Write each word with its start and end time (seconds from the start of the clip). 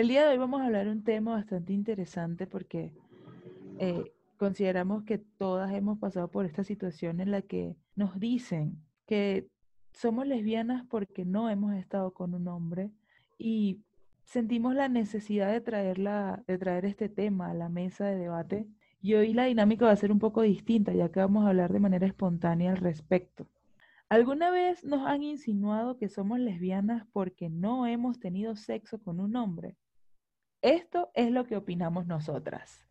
El 0.00 0.08
día 0.08 0.24
de 0.24 0.30
hoy 0.30 0.38
vamos 0.38 0.62
a 0.62 0.64
hablar 0.64 0.86
de 0.86 0.92
un 0.92 1.04
tema 1.04 1.32
bastante 1.32 1.74
interesante 1.74 2.46
porque 2.46 2.90
eh, 3.78 4.10
consideramos 4.38 5.02
que 5.04 5.18
todas 5.18 5.74
hemos 5.74 5.98
pasado 5.98 6.28
por 6.28 6.46
esta 6.46 6.64
situación 6.64 7.20
en 7.20 7.30
la 7.30 7.42
que 7.42 7.76
nos 7.96 8.18
dicen 8.18 8.82
que 9.06 9.50
somos 9.92 10.26
lesbianas 10.26 10.86
porque 10.88 11.26
no 11.26 11.50
hemos 11.50 11.74
estado 11.74 12.14
con 12.14 12.32
un 12.32 12.48
hombre 12.48 12.92
y 13.36 13.82
sentimos 14.24 14.74
la 14.74 14.88
necesidad 14.88 15.52
de, 15.52 15.60
traerla, 15.60 16.42
de 16.46 16.56
traer 16.56 16.86
este 16.86 17.10
tema 17.10 17.50
a 17.50 17.54
la 17.54 17.68
mesa 17.68 18.06
de 18.06 18.16
debate. 18.16 18.66
Y 19.02 19.12
hoy 19.12 19.34
la 19.34 19.44
dinámica 19.44 19.84
va 19.84 19.90
a 19.90 19.96
ser 19.96 20.12
un 20.12 20.18
poco 20.18 20.40
distinta, 20.40 20.94
ya 20.94 21.10
que 21.10 21.20
vamos 21.20 21.44
a 21.44 21.50
hablar 21.50 21.74
de 21.74 21.78
manera 21.78 22.06
espontánea 22.06 22.70
al 22.70 22.78
respecto. 22.78 23.46
¿Alguna 24.08 24.50
vez 24.50 24.82
nos 24.82 25.06
han 25.06 25.22
insinuado 25.22 25.98
que 25.98 26.08
somos 26.08 26.38
lesbianas 26.38 27.06
porque 27.12 27.50
no 27.50 27.86
hemos 27.86 28.18
tenido 28.18 28.56
sexo 28.56 28.98
con 28.98 29.20
un 29.20 29.36
hombre? 29.36 29.76
Esto 30.62 31.10
es 31.14 31.30
lo 31.30 31.46
que 31.46 31.56
opinamos 31.56 32.06
nosotras. 32.06 32.86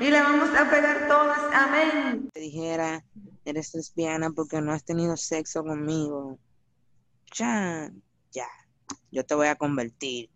Y 0.00 0.10
le 0.10 0.20
vamos 0.20 0.50
a 0.56 0.70
pegar 0.70 1.08
todas, 1.08 1.38
amén. 1.52 2.28
Te 2.32 2.40
dijera, 2.40 3.04
eres 3.44 3.74
lesbiana 3.74 4.30
porque 4.30 4.60
no 4.60 4.72
has 4.72 4.84
tenido 4.84 5.16
sexo 5.16 5.62
conmigo. 5.62 6.38
Ya, 7.34 7.90
ya, 8.32 8.48
yo 9.10 9.24
te 9.24 9.34
voy 9.34 9.48
a 9.48 9.56
convertir. 9.56 10.30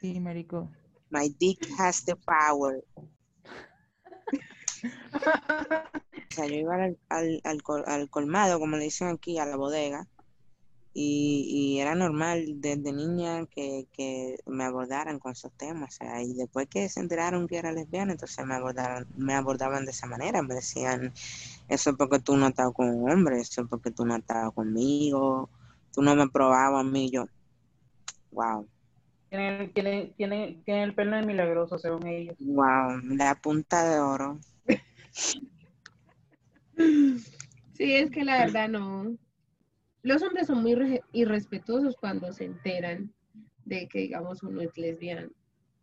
Sí, 0.00 0.20
marico. 0.20 0.70
My 1.10 1.28
dick 1.38 1.66
has 1.78 2.04
the 2.04 2.16
power. 2.16 2.84
o 4.82 6.30
sea, 6.30 6.46
yo 6.46 6.54
iba 6.54 6.74
al, 6.74 6.98
al, 7.08 7.42
al, 7.86 8.10
colmado, 8.10 8.58
como 8.58 8.76
le 8.76 8.84
dicen 8.84 9.08
aquí, 9.08 9.38
a 9.38 9.46
la 9.46 9.56
bodega, 9.56 10.06
y, 10.94 11.78
era 11.80 11.96
normal 11.96 12.60
desde 12.60 12.92
niña 12.92 13.46
que, 13.46 13.86
que, 13.92 14.36
me 14.46 14.64
abordaran 14.64 15.18
con 15.18 15.32
esos 15.32 15.52
temas. 15.52 15.94
O 15.94 16.04
sea, 16.04 16.22
y 16.22 16.34
después 16.34 16.68
que 16.68 16.88
se 16.88 17.00
enteraron 17.00 17.48
que 17.48 17.58
era 17.58 17.72
lesbiana, 17.72 18.12
entonces 18.12 18.46
me 18.46 18.54
abordaron, 18.54 19.06
me 19.16 19.34
abordaban 19.34 19.84
de 19.84 19.90
esa 19.90 20.06
manera. 20.06 20.42
Me 20.42 20.54
decían, 20.54 21.12
eso 21.68 21.90
es 21.90 21.96
porque 21.96 22.20
tú 22.20 22.36
no 22.36 22.46
estado 22.46 22.72
con 22.72 22.88
un 22.88 23.10
hombre, 23.10 23.40
eso 23.40 23.62
es 23.62 23.68
porque 23.68 23.90
tú 23.90 24.06
no 24.06 24.16
estado 24.16 24.52
conmigo, 24.52 25.50
tú 25.92 26.02
no 26.02 26.14
me 26.14 26.28
probabas 26.28 26.80
a 26.80 26.88
mí, 26.88 27.10
yo, 27.10 27.26
wow. 28.30 28.68
Tiene, 29.30 29.68
tiene, 29.68 30.14
tiene, 30.16 30.62
tiene 30.64 30.84
el 30.84 30.94
pelo 30.94 31.16
de 31.16 31.26
milagroso, 31.26 31.76
según 31.76 32.06
ellos. 32.06 32.36
Wow, 32.38 33.00
la 33.16 33.34
punta 33.34 33.88
de 33.88 33.98
oro. 33.98 34.38
Sí, 37.76 37.92
es 37.92 38.10
que 38.10 38.24
la 38.24 38.38
verdad 38.38 38.68
no. 38.68 39.16
Los 40.04 40.22
hombres 40.22 40.46
son 40.46 40.62
muy 40.62 41.00
irrespetuosos 41.12 41.96
cuando 41.96 42.30
se 42.30 42.44
enteran 42.44 43.12
de 43.64 43.88
que, 43.88 44.00
digamos, 44.00 44.42
uno 44.42 44.60
es 44.60 44.76
lesbiano. 44.76 45.30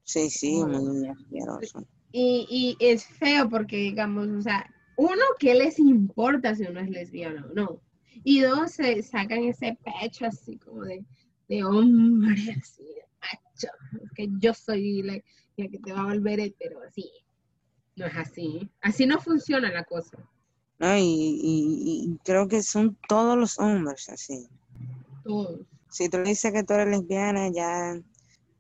Sí, 0.04 0.30
sí, 0.30 0.64
muy 0.64 1.08
asqueroso. 1.08 1.88
Y, 2.12 2.78
y 2.80 2.86
es 2.86 3.04
feo 3.06 3.50
porque, 3.50 3.78
digamos, 3.78 4.28
o 4.30 4.42
sea, 4.42 4.72
uno, 4.96 5.24
¿qué 5.40 5.56
les 5.56 5.80
importa 5.80 6.54
si 6.54 6.64
uno 6.64 6.82
es 6.82 6.90
lesbiano 6.92 7.48
o 7.48 7.54
no? 7.56 7.82
Y 8.24 8.42
dos, 8.42 8.74
se 8.74 9.02
sacan 9.02 9.44
ese 9.44 9.76
pecho 9.84 10.28
así 10.28 10.58
como 10.58 10.84
de, 10.84 11.04
de 11.50 11.64
hombre, 11.64 12.56
así, 12.62 12.84
de 12.84 13.04
macho, 13.22 13.70
que 14.14 14.30
yo 14.38 14.54
soy 14.54 15.02
la, 15.02 15.14
la 15.58 15.68
que 15.68 15.80
te 15.80 15.94
va 15.94 16.02
a 16.02 16.14
volver 16.14 16.54
pero 16.60 16.80
así. 16.84 17.10
No 17.96 18.06
es 18.06 18.16
así. 18.16 18.70
Así 18.82 19.08
no 19.08 19.20
funciona 19.20 19.72
la 19.72 19.84
cosa. 19.84 20.18
No, 20.82 20.98
y, 20.98 22.18
creo 22.24 22.48
que 22.48 22.64
son 22.64 22.98
todos 23.08 23.38
los 23.38 23.60
hombres 23.60 24.10
así. 24.10 24.50
Todos. 25.24 25.60
Si 25.92 26.10
tú 26.10 26.18
le 26.18 26.24
dices 26.24 26.52
que 26.52 26.64
tú 26.64 26.74
eres 26.74 26.88
lesbiana, 26.88 27.50
ya 27.50 28.02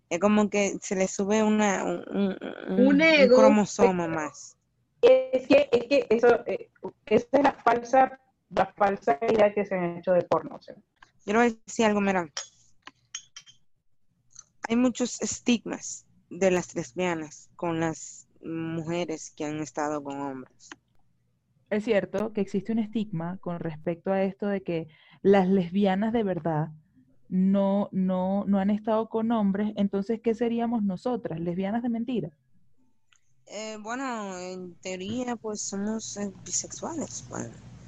es 0.07 0.19
como 0.19 0.47
que 0.47 0.77
se 0.83 0.95
le 0.95 1.07
sube 1.07 1.41
una, 1.41 1.83
un, 1.83 2.37
un, 2.69 3.01
cromosoma 3.27 4.07
más. 4.07 4.55
Es 5.01 5.47
que, 5.47 5.67
es 5.71 5.85
que 5.85 6.05
eso, 6.11 6.27
eh, 6.45 6.69
esa 7.07 7.27
es 7.31 7.43
la 7.43 7.53
falsa, 7.53 8.19
la 8.51 8.67
falsa 8.67 9.17
idea 9.27 9.51
que 9.51 9.65
se 9.65 9.73
han 9.73 9.97
hecho 9.97 10.11
de 10.11 10.21
porno. 10.21 10.59
Quiero 11.23 11.41
decir 11.41 11.85
algo, 11.85 12.01
mira. 12.01 12.29
Hay 14.69 14.75
muchos 14.75 15.19
estigmas 15.23 16.05
de 16.29 16.51
las 16.51 16.75
lesbianas 16.75 17.49
con 17.55 17.79
las 17.79 18.27
mujeres 18.43 19.33
que 19.35 19.45
han 19.45 19.59
estado 19.59 20.03
con 20.03 20.21
hombres 20.21 20.69
es 21.71 21.85
cierto 21.85 22.33
que 22.33 22.41
existe 22.41 22.73
un 22.73 22.79
estigma 22.79 23.37
con 23.37 23.59
respecto 23.59 24.11
a 24.11 24.21
esto 24.23 24.47
de 24.47 24.61
que 24.61 24.87
las 25.21 25.47
lesbianas 25.47 26.11
de 26.11 26.23
verdad 26.23 26.69
no, 27.29 27.87
no, 27.93 28.43
no 28.45 28.59
han 28.59 28.69
estado 28.69 29.07
con 29.07 29.31
hombres, 29.31 29.71
entonces, 29.77 30.19
¿qué 30.21 30.35
seríamos 30.35 30.83
nosotras? 30.83 31.39
¿Lesbianas 31.39 31.81
de 31.81 31.89
mentira? 31.89 32.29
Eh, 33.47 33.77
bueno, 33.81 34.37
en 34.37 34.75
teoría, 34.75 35.37
pues 35.37 35.61
somos 35.61 36.17
eh, 36.17 36.31
bisexuales. 36.45 37.25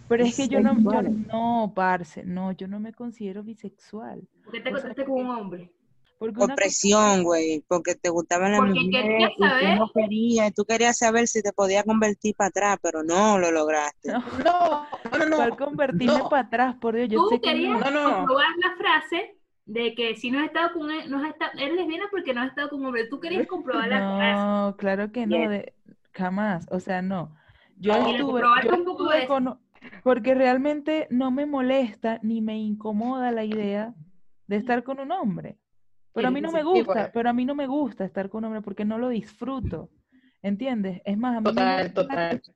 Pero 0.08 0.24
es 0.24 0.36
que 0.36 0.48
yo 0.48 0.62
no, 0.62 0.80
yo 0.80 1.02
no, 1.02 1.74
parce, 1.76 2.24
no, 2.24 2.54
yo 2.54 2.70
no 2.70 2.80
me 2.80 2.94
considero 2.94 3.44
bisexual. 3.44 4.26
¿Por 4.46 4.54
qué 4.54 4.62
te 4.62 4.72
contaste 4.72 5.06
con 5.06 5.26
un 5.26 5.30
hombre? 5.30 5.72
Por 6.32 6.56
presión, 6.56 7.24
güey, 7.24 7.64
porque 7.68 7.96
te 7.96 8.10
gustaban 8.10 8.54
las 8.54 8.62
mujeres 8.62 9.30
y 9.30 9.36
tú 9.36 9.44
no 9.44 9.92
querías, 9.94 10.54
tú 10.54 10.66
querías 10.66 10.98
saber 10.98 11.28
si 11.28 11.42
te 11.42 11.52
podía 11.52 11.84
convertir 11.84 12.36
para 12.36 12.50
atrás, 12.50 12.78
pero 12.82 13.04
no 13.04 13.38
lo 13.38 13.52
lograste. 13.52 14.12
No, 14.12 14.88
no, 15.12 15.26
no. 15.30 15.38
¿Cuál 15.38 15.58
convertirme 15.58 16.22
para 16.30 16.48
atrás? 16.48 16.76
Por 16.80 16.96
Dios, 16.96 17.10
yo 17.10 17.20
tú 17.20 17.30
sé 17.30 17.42
querías 17.42 17.84
que 17.84 17.92
no. 17.92 18.16
comprobar 18.16 18.48
la 18.58 18.76
frase 18.78 19.38
de 19.66 19.96
que 19.96 20.16
si 20.16 20.32
no 20.32 20.40
has 20.40 20.46
estado 20.46 20.74
con 20.74 20.92
él, 20.92 21.10
no 21.10 21.24
has 21.24 21.32
estado, 21.32 21.52
eres 21.58 21.76
lesbiana 21.76 22.06
porque 22.12 22.34
no 22.34 22.42
has 22.42 22.50
estado 22.50 22.70
con 22.70 22.80
un 22.80 22.88
hombre. 22.88 23.08
Tú 23.08 23.20
querías 23.20 23.48
comprobar 23.48 23.90
la 23.90 24.16
frase. 24.18 24.42
No, 24.42 24.76
claro 24.78 25.12
que 25.12 25.28
no, 25.28 25.50
de, 25.50 25.74
jamás, 26.12 26.68
o 26.72 26.80
sea, 26.80 27.02
no. 27.02 27.36
Yo 27.78 27.94
estuve, 27.94 28.42
yo 28.64 28.74
estuve 28.74 29.28
con, 29.28 29.60
porque 30.04 30.36
realmente 30.36 31.08
no 31.10 31.32
me 31.32 31.46
molesta 31.46 32.20
ni 32.22 32.42
me 32.42 32.58
incomoda 32.58 33.32
la 33.32 33.44
idea 33.44 33.94
de 34.48 34.58
estar 34.58 34.84
con 34.84 35.00
un 35.00 35.12
hombre. 35.12 35.58
Pero 36.14 36.28
a 36.28 36.32
mí 36.32 36.42
no 36.42 36.52
me 36.52 36.64
gusta, 36.64 37.12
pero 37.14 37.30
a 37.30 37.34
mí 37.34 37.46
no 37.46 37.56
me 37.56 37.68
gusta 37.68 38.06
estar 38.06 38.30
con 38.30 38.40
un 38.40 38.46
hombre 38.46 38.62
porque 38.62 38.86
no 38.86 38.98
lo 38.98 39.10
disfruto. 39.10 39.90
¿Entiendes? 40.42 41.02
Es 41.06 41.18
más, 41.18 41.38
a 41.38 41.42
mí 41.42 41.52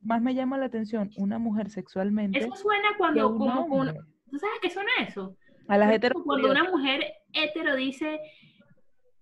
más 0.01 0.21
me 0.21 0.35
llama 0.35 0.57
la 0.57 0.65
atención 0.65 1.09
una 1.15 1.39
mujer 1.39 1.69
sexualmente. 1.69 2.37
Eso 2.37 2.53
suena 2.53 2.89
cuando 2.97 3.33
como, 3.37 3.85
¿Tú 4.29 4.37
sabes 4.37 4.59
qué 4.61 4.69
suena 4.69 4.91
eso? 4.99 5.37
A 5.69 5.77
las 5.77 5.99
Cuando 6.25 6.51
una 6.51 6.65
mujer 6.65 7.01
hetero 7.33 7.75
dice, 7.75 8.19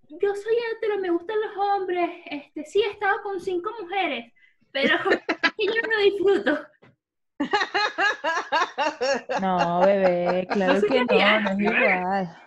yo 0.10 0.36
soy 0.36 0.54
hetero, 0.74 1.00
me 1.00 1.12
gustan 1.12 1.38
los 1.42 1.58
hombres, 1.58 2.10
este, 2.26 2.66
sí 2.66 2.82
he 2.82 2.92
estado 2.92 3.22
con 3.24 3.40
cinco 3.40 3.72
mujeres, 3.80 4.34
pero 4.72 4.96
yo 5.60 5.82
no 5.90 6.04
disfruto. 6.04 6.60
No, 9.42 9.82
bebé, 9.82 10.48
claro 10.50 10.82
que 10.82 11.06
no, 11.06 11.42
no 11.42 11.50
es 11.50 11.60
igual. 11.60 12.38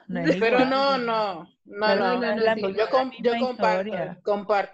Pero 0.40 0.64
no, 0.64 0.98
no, 0.98 1.48
no, 1.64 1.96
no, 1.96 2.68
yo, 2.70 2.88
comparto, 3.38 3.92
comparto, 4.22 4.72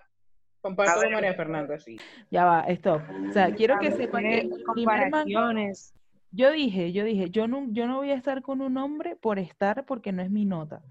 comparto 0.61 1.01
con 1.01 1.13
María 1.13 1.35
Fernanda, 1.35 1.79
sí. 1.79 1.99
Ya 2.31 2.45
va, 2.45 2.61
stop. 2.69 3.03
O 3.29 3.33
sea, 3.33 3.55
quiero 3.55 3.79
que 3.79 3.93
sepan 3.93 4.23
que 4.23 4.51
comparaciones. 4.65 5.95
Yo 6.31 6.51
dije, 6.51 6.93
yo 6.93 7.05
dije, 7.05 7.31
yo 7.31 7.47
no, 7.47 7.67
yo 7.71 7.87
no 7.87 7.99
voy 7.99 8.11
a 8.11 8.17
estar 8.17 8.43
con 8.43 8.61
un 8.61 8.77
hombre 8.77 9.17
por 9.17 9.39
estar 9.39 9.85
porque 9.87 10.13
no 10.13 10.23
es 10.23 10.31
mi 10.31 10.45
nota. 10.45 10.83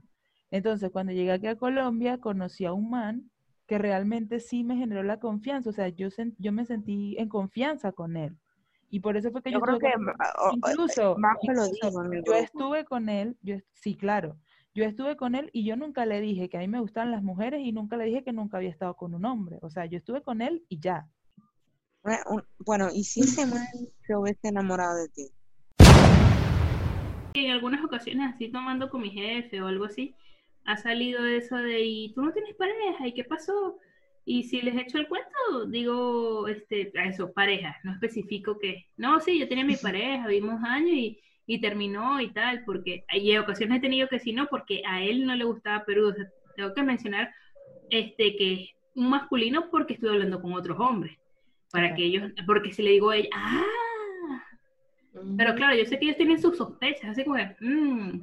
Entonces, 0.51 0.89
cuando 0.91 1.11
llegué 1.11 1.31
aquí 1.31 1.47
a 1.47 1.57
Colombia, 1.57 2.19
conocí 2.19 2.65
a 2.65 2.73
un 2.73 2.89
man 2.89 3.29
que 3.67 3.77
realmente 3.77 4.39
sí 4.39 4.63
me 4.63 4.77
generó 4.77 5.03
la 5.03 5.19
confianza. 5.19 5.69
O 5.69 5.73
sea, 5.73 5.89
yo, 5.89 6.07
yo 6.37 6.51
me 6.51 6.65
sentí 6.65 7.15
en 7.17 7.27
confianza 7.27 7.91
con 7.91 8.15
él. 8.15 8.37
Y 8.93 8.99
por 8.99 9.17
eso 9.17 9.31
fue 9.31 9.41
que 9.41 9.51
yo, 9.51 9.59
creo 9.59 9.79
que 9.79 9.91
incluso, 10.51 11.17
yo 12.27 12.33
estuve 12.35 12.85
con 12.85 13.09
él, 13.09 13.35
yo, 13.41 13.55
sí, 13.71 13.95
claro, 13.95 14.37
yo 14.75 14.83
estuve 14.83 15.17
con 15.17 15.33
él 15.33 15.49
y 15.51 15.65
yo 15.65 15.75
nunca 15.75 16.05
le 16.05 16.21
dije 16.21 16.47
que 16.47 16.57
a 16.57 16.59
mí 16.59 16.67
me 16.67 16.79
gustan 16.79 17.09
las 17.09 17.23
mujeres 17.23 17.61
y 17.65 17.71
nunca 17.71 17.97
le 17.97 18.05
dije 18.05 18.23
que 18.23 18.31
nunca 18.31 18.57
había 18.57 18.69
estado 18.69 18.95
con 18.95 19.15
un 19.15 19.25
hombre. 19.25 19.57
O 19.63 19.71
sea, 19.71 19.87
yo 19.87 19.97
estuve 19.97 20.21
con 20.21 20.43
él 20.43 20.63
y 20.69 20.79
ya. 20.79 21.09
Bueno, 22.59 22.89
¿y 22.93 23.03
si 23.03 23.21
ese 23.21 23.47
man 23.47 23.65
se 24.05 24.15
hubiese 24.15 24.49
enamorado 24.49 24.95
de 24.95 25.09
ti? 25.09 25.31
En 27.33 27.49
algunas 27.49 27.83
ocasiones, 27.83 28.35
así 28.35 28.51
tomando 28.51 28.91
con 28.91 29.01
mi 29.01 29.09
jefe 29.09 29.59
o 29.59 29.65
algo 29.65 29.85
así, 29.85 30.15
ha 30.65 30.77
salido 30.77 31.25
eso 31.25 31.55
de, 31.55 31.81
¿y 31.81 32.13
tú 32.13 32.21
no 32.21 32.31
tienes 32.31 32.55
pareja? 32.57 33.07
¿Y 33.07 33.15
qué 33.15 33.23
pasó? 33.23 33.79
Y 34.25 34.43
si 34.43 34.61
les 34.61 34.75
echo 34.75 34.97
el 34.97 35.07
cuento, 35.07 35.65
digo, 35.67 36.47
este, 36.47 36.91
a 36.97 37.05
eso, 37.05 37.33
pareja, 37.33 37.77
no 37.83 37.91
especifico 37.91 38.57
que, 38.57 38.85
no, 38.95 39.19
sí, 39.19 39.37
yo 39.37 39.47
tenía 39.47 39.65
mi 39.65 39.75
pareja, 39.75 40.27
vimos 40.27 40.63
años 40.63 40.91
y, 40.91 41.19
y 41.45 41.59
terminó 41.59 42.21
y 42.21 42.31
tal, 42.31 42.63
porque 42.65 43.03
hay 43.09 43.37
ocasiones 43.37 43.77
he 43.77 43.81
tenido 43.81 44.07
que 44.07 44.19
sí, 44.19 44.31
no, 44.31 44.47
porque 44.47 44.81
a 44.87 45.03
él 45.03 45.25
no 45.25 45.35
le 45.35 45.43
gustaba 45.43 45.83
Perú, 45.83 46.09
o 46.09 46.13
sea, 46.13 46.25
tengo 46.55 46.73
que 46.73 46.83
mencionar 46.83 47.33
este, 47.89 48.35
que 48.37 48.53
es 48.53 48.69
un 48.95 49.09
masculino 49.09 49.69
porque 49.69 49.95
estoy 49.95 50.09
hablando 50.09 50.41
con 50.41 50.53
otros 50.53 50.79
hombres, 50.79 51.17
para 51.71 51.93
que 51.93 52.05
ellos, 52.05 52.31
porque 52.45 52.71
si 52.71 52.81
le 52.81 52.91
digo 52.91 53.09
a 53.09 53.17
ella, 53.17 53.29
ah, 53.33 53.63
pero 55.37 55.53
claro, 55.55 55.75
yo 55.75 55.85
sé 55.85 55.99
que 55.99 56.05
ellos 56.05 56.17
tienen 56.17 56.41
sus 56.41 56.57
sospechas, 56.57 57.11
así 57.11 57.23
como, 57.23 57.37
mmm, 57.59 58.21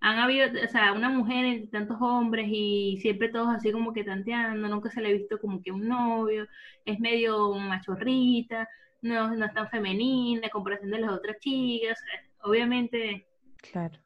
han 0.00 0.18
habido, 0.18 0.48
o 0.64 0.68
sea, 0.68 0.92
una 0.94 1.10
mujer 1.10 1.44
entre 1.44 1.68
tantos 1.68 1.98
hombres 2.00 2.46
y 2.48 2.98
siempre 3.02 3.28
todos 3.28 3.48
así 3.54 3.70
como 3.70 3.92
que 3.92 4.02
tanteando, 4.02 4.66
nunca 4.68 4.90
se 4.90 5.00
le 5.00 5.08
ha 5.08 5.12
visto 5.12 5.38
como 5.38 5.62
que 5.62 5.72
un 5.72 5.86
novio, 5.88 6.46
es 6.86 6.98
medio 7.00 7.52
machorrita, 7.54 8.66
no, 9.02 9.34
no 9.34 9.44
es 9.44 9.54
tan 9.54 9.68
femenina 9.68 10.40
en 10.44 10.50
comparación 10.50 10.90
de 10.90 11.00
las 11.00 11.10
otras 11.10 11.38
chicas, 11.38 12.02
obviamente. 12.42 13.26
Claro. 13.58 13.98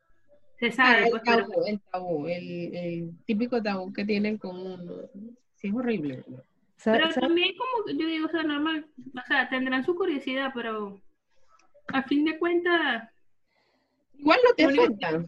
Se 0.58 0.72
sabe. 0.72 1.04
Ah, 1.04 1.06
el, 1.06 1.22
tabú, 1.22 1.64
el, 1.66 1.80
tabú, 1.80 2.28
el, 2.28 3.10
típico 3.24 3.62
tabú 3.62 3.92
que 3.92 4.04
tienen 4.04 4.36
con 4.36 4.56
uno. 4.56 4.94
Sí, 5.54 5.68
es 5.68 5.74
horrible. 5.74 6.24
Pero 6.82 7.08
también 7.10 7.54
como 7.56 7.98
yo 7.98 8.06
digo, 8.06 8.26
o 8.26 8.30
sea, 8.30 8.42
normal, 8.42 8.86
o 9.16 9.26
sea, 9.26 9.48
tendrán 9.48 9.84
su 9.84 9.94
curiosidad, 9.94 10.50
pero 10.54 11.00
a 11.88 12.02
fin 12.02 12.24
de 12.24 12.38
cuentas... 12.38 13.08
Igual 14.18 14.38
no 14.44 14.54
te 14.54 14.64
afecta. 14.64 15.24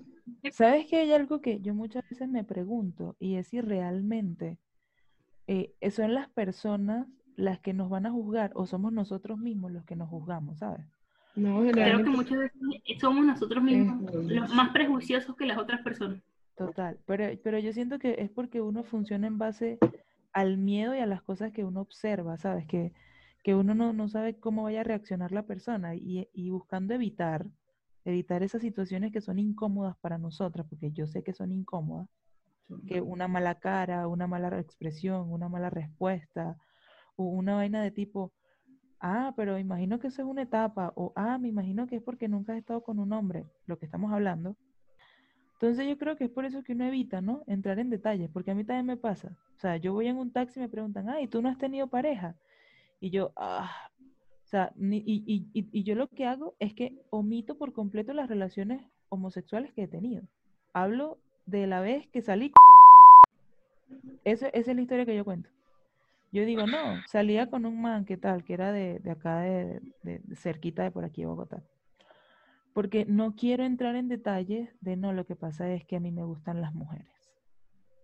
¿Sabes 0.53 0.87
que 0.87 0.97
hay 0.97 1.13
algo 1.13 1.41
que 1.41 1.61
yo 1.61 1.75
muchas 1.75 2.09
veces 2.09 2.29
me 2.29 2.45
pregunto 2.45 3.17
y 3.19 3.37
es 3.37 3.49
si 3.49 3.61
realmente 3.61 4.59
eh, 5.47 5.75
son 5.91 6.15
las 6.15 6.29
personas 6.29 7.07
las 7.37 7.61
que 7.61 7.73
nos 7.73 7.91
van 7.91 8.07
a 8.07 8.11
juzgar 8.11 8.53
o 8.55 8.67
somos 8.67 8.93
nosotros 8.93 9.39
mismos 9.39 9.71
los 9.71 9.85
que 9.85 9.97
nos 9.97 10.09
juzgamos, 10.09 10.59
¿sabes? 10.59 10.85
No, 11.35 11.61
Creo 11.71 12.03
que 12.03 12.11
muchas 12.11 12.39
veces 12.39 12.59
somos 12.99 13.25
nosotros 13.25 13.63
mismos 13.63 14.11
los 14.15 14.55
más 14.55 14.71
prejuiciosos 14.71 15.37
que 15.37 15.45
las 15.45 15.59
otras 15.59 15.83
personas. 15.83 16.23
Total, 16.57 16.99
pero, 17.05 17.25
pero 17.45 17.59
yo 17.59 17.75
siento 17.75 17.99
que 17.99 18.17
es 18.19 18.31
porque 18.31 18.63
uno 18.63 18.83
funciona 18.83 19.27
en 19.27 19.37
base 19.37 19.79
al 20.33 20.57
miedo 20.57 20.95
y 20.95 20.99
a 20.99 21.07
las 21.07 21.23
cosas 21.23 21.53
que 21.53 21.65
uno 21.65 21.83
observa, 21.83 22.39
¿sabes? 22.39 22.67
Que, 22.67 22.95
que 23.45 23.55
uno 23.55 23.75
no, 23.75 23.93
no 23.93 24.09
sabe 24.09 24.39
cómo 24.39 24.63
vaya 24.63 24.81
a 24.81 24.85
reaccionar 24.85 25.33
la 25.33 25.43
persona 25.43 25.95
y, 25.95 26.27
y 26.33 26.49
buscando 26.49 26.95
evitar 26.95 27.47
evitar 28.07 28.43
esas 28.43 28.63
situaciones 28.63 29.13
que 29.13 29.21
son 29.21 29.39
incómodas 29.39 29.97
para 29.99 30.17
nosotras, 30.17 30.67
porque 30.71 30.93
yo 30.93 31.07
sé 31.07 31.23
que 31.23 31.35
son 31.35 31.53
incómodas, 31.53 32.09
que 32.87 33.01
una 33.01 33.29
mala 33.29 33.57
cara, 33.57 34.07
una 34.07 34.27
mala 34.27 34.59
expresión, 34.61 35.33
una 35.33 35.49
mala 35.49 35.71
respuesta, 35.71 36.57
o 37.17 37.25
una 37.25 37.57
vaina 37.57 37.83
de 37.83 37.91
tipo, 37.91 38.33
ah, 39.01 39.35
pero 39.37 39.59
imagino 39.59 39.99
que 39.99 40.09
eso 40.09 40.23
es 40.23 40.29
una 40.29 40.43
etapa, 40.43 40.93
o 40.95 41.13
ah, 41.17 41.37
me 41.39 41.49
imagino 41.49 41.87
que 41.87 41.97
es 41.97 42.03
porque 42.03 42.29
nunca 42.29 42.53
has 42.53 42.59
estado 42.59 42.83
con 42.83 43.01
un 43.01 43.13
hombre, 43.13 43.45
lo 43.67 43.79
que 43.79 43.87
estamos 43.87 44.13
hablando. 44.13 44.57
Entonces 45.55 45.89
yo 45.89 45.97
creo 45.99 46.17
que 46.17 46.25
es 46.25 46.31
por 46.31 46.45
eso 46.45 46.63
que 46.63 46.75
uno 46.75 46.85
evita, 46.85 47.21
¿no? 47.21 47.43
Entrar 47.47 47.79
en 47.79 47.91
detalles, 47.91 48.31
porque 48.31 48.53
a 48.53 48.55
mí 48.55 48.65
también 48.65 48.87
me 48.87 48.97
pasa. 48.97 49.37
O 49.57 49.59
sea, 49.59 49.79
yo 49.79 49.95
voy 49.95 50.07
en 50.07 50.19
un 50.19 50.31
taxi 50.31 50.61
y 50.61 50.63
me 50.63 50.69
preguntan, 50.69 51.09
ay, 51.09 51.27
¿tú 51.29 51.43
no 51.43 51.49
has 51.49 51.59
tenido 51.59 51.89
pareja? 51.89 52.37
Y 53.01 53.11
yo, 53.11 53.33
ah, 53.37 53.91
o 54.47 54.49
sea, 54.49 54.73
y, 54.79 55.83
yo 55.83 55.97
lo 55.97 56.07
que 56.07 56.25
hago 56.25 56.55
es 56.61 56.73
que 56.73 57.03
omito 57.11 57.59
por 57.59 57.73
completo 57.73 58.13
las 58.13 58.29
relaciones 58.29 58.81
homosexuales 59.09 59.73
que 59.73 59.83
he 59.83 59.89
tenido. 59.89 60.23
Hablo 60.73 61.19
de 61.47 61.67
la 61.67 61.81
vez 61.81 62.07
que 62.13 62.23
salí 62.23 62.53
con... 62.53 62.65
esa 64.23 64.47
es 64.51 64.69
la 64.69 64.81
historia 64.81 65.05
que 65.05 65.17
yo 65.17 65.25
cuento. 65.25 65.51
Yo 66.31 66.45
digo, 66.45 66.65
no, 66.65 67.03
salía 67.09 67.51
con 67.51 67.67
un 67.67 67.83
man, 67.83 68.05
¿qué 68.05 68.17
tal? 68.17 68.45
Que 68.45 68.53
era 68.55 68.71
de, 68.71 69.01
acá, 69.11 69.41
de, 69.41 69.81
cerquita 70.37 70.85
de 70.85 70.93
por 70.93 71.05
aquí, 71.05 71.25
Bogotá. 71.25 71.65
Porque 72.73 73.05
no 73.05 73.35
quiero 73.35 73.65
entrar 73.65 73.97
en 73.97 74.07
detalles 74.07 74.69
de 74.81 74.95
no, 74.95 75.13
lo 75.13 75.27
que 75.27 75.35
pasa 75.35 75.73
es 75.73 75.85
que 75.85 75.97
a 75.97 76.01
mí 76.01 76.13
me 76.13 76.23
gustan 76.23 76.61
las 76.61 76.73
mujeres. 76.73 77.09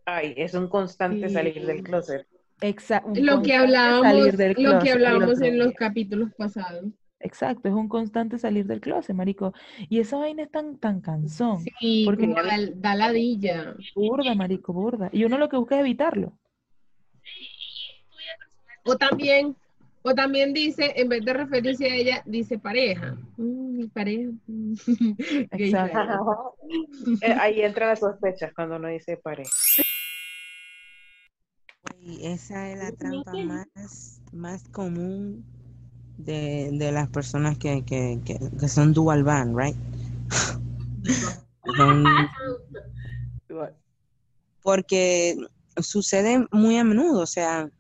Ay, 0.07 0.35
es 0.37 0.55
un 0.55 0.67
constante 0.67 1.29
salir 1.29 1.65
del 1.65 1.85
closet. 1.85 2.27
Exacto. 2.63 3.13
Lo 3.17 3.43
que 3.43 3.55
hablábamos, 3.55 4.35
lo 4.57 4.79
que 4.79 4.93
hablábamos 4.93 5.41
en 5.43 5.59
los 5.59 5.73
capítulos 5.75 6.31
pasados. 6.37 6.87
Exacto, 7.23 7.69
es 7.69 7.75
un 7.75 7.89
constante 7.89 8.39
salir 8.39 8.67
del 8.67 8.81
closet, 8.81 9.15
marico. 9.15 9.53
Y 9.89 10.01
esa 10.01 10.17
vaina 10.17 10.43
es 10.43 10.51
tan, 10.51 10.79
tan 10.79 11.01
cansón. 11.01 11.65
Sí, 11.79 12.03
porque 12.05 12.27
da, 12.27 12.43
da 12.75 12.95
ladilla. 12.97 13.77
Burda, 13.95 14.35
marico, 14.35 14.73
burda. 14.73 15.09
Y 15.13 15.25
uno 15.25 15.39
lo 15.39 15.49
que 15.49 15.57
busca 15.57 15.77
es 15.77 15.83
evitarlo. 15.83 16.33
O 18.85 18.97
también, 18.97 19.55
o 20.03 20.15
también 20.15 20.53
dice, 20.53 20.93
en 20.97 21.09
vez 21.09 21.25
de 21.25 21.33
referirse 21.33 21.87
a 21.87 21.95
ella, 21.95 22.23
dice 22.27 22.59
pareja. 22.59 23.17
Mm, 23.37 23.77
mi 23.77 23.87
pareja. 23.87 24.31
Exacto. 25.53 26.57
Eh, 27.21 27.33
ahí 27.41 27.63
entra 27.63 27.87
las 27.87 28.01
sospechas 28.01 28.53
cuando 28.53 28.77
uno 28.77 28.89
dice 28.89 29.17
pareja. 29.17 29.51
Esa 32.05 32.71
es 32.71 32.79
la 32.79 32.93
trampa 32.93 33.33
más, 33.33 34.21
más 34.33 34.65
común 34.69 35.45
de, 36.19 36.71
de 36.73 36.91
las 36.91 37.09
personas 37.09 37.59
que, 37.59 37.85
que, 37.85 38.21
que, 38.25 38.69
son 38.69 38.93
dual 38.93 39.23
band, 39.23 39.57
right? 39.57 39.77
porque 44.63 45.37
sucede 45.77 46.45
muy 46.51 46.77
a 46.77 46.85
menudo, 46.85 47.21
o 47.21 47.27
sea, 47.27 47.71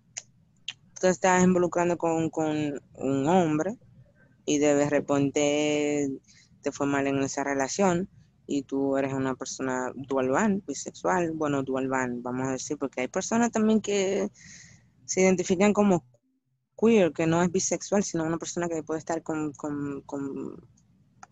tú 1.00 1.08
estás 1.08 1.42
involucrando 1.42 1.98
con, 1.98 2.30
con 2.30 2.80
un 2.94 3.28
hombre 3.28 3.76
y 4.44 4.58
de 4.58 4.88
repente 4.88 6.08
te 6.62 6.72
fue 6.72 6.86
mal 6.86 7.08
en 7.08 7.22
esa 7.22 7.42
relación 7.42 8.08
y 8.46 8.62
tú 8.62 8.96
eres 8.96 9.12
una 9.12 9.34
persona 9.34 9.92
dual 9.94 10.30
van, 10.30 10.62
bisexual, 10.66 11.32
bueno, 11.32 11.62
dual 11.62 11.88
van, 11.88 12.22
vamos 12.22 12.48
a 12.48 12.52
decir, 12.52 12.76
porque 12.76 13.02
hay 13.02 13.08
personas 13.08 13.52
también 13.52 13.80
que 13.80 14.30
se 15.04 15.20
identifican 15.22 15.72
como 15.72 16.04
queer, 16.76 17.12
que 17.12 17.26
no 17.26 17.42
es 17.42 17.50
bisexual, 17.50 18.02
sino 18.02 18.24
una 18.24 18.38
persona 18.38 18.68
que 18.68 18.82
puede 18.82 18.98
estar 18.98 19.22
con, 19.22 19.52
con, 19.52 20.02
con 20.02 20.56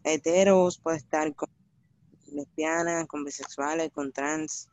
heteros, 0.04 0.78
puede 0.78 0.98
estar 0.98 1.34
con 1.34 1.48
lesbianas, 2.32 3.06
con 3.06 3.24
bisexuales, 3.24 3.90
con 3.90 4.12
trans, 4.12 4.68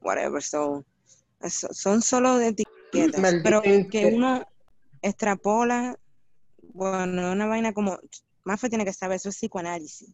whatever. 0.00 0.42
So, 0.42 0.84
son 1.48 2.02
solo 2.02 2.36
de 2.38 2.48
etiquetas, 2.48 3.34
pero 3.42 3.62
que 3.62 4.12
uno 4.14 4.44
extrapola, 5.02 5.96
bueno, 6.74 7.32
una 7.32 7.46
vaina 7.46 7.72
como, 7.72 7.98
Mafe 8.44 8.68
tiene 8.68 8.84
que 8.84 8.92
saber, 8.92 9.16
eso 9.16 9.28
es 9.28 9.36
psicoanálisis. 9.36 10.12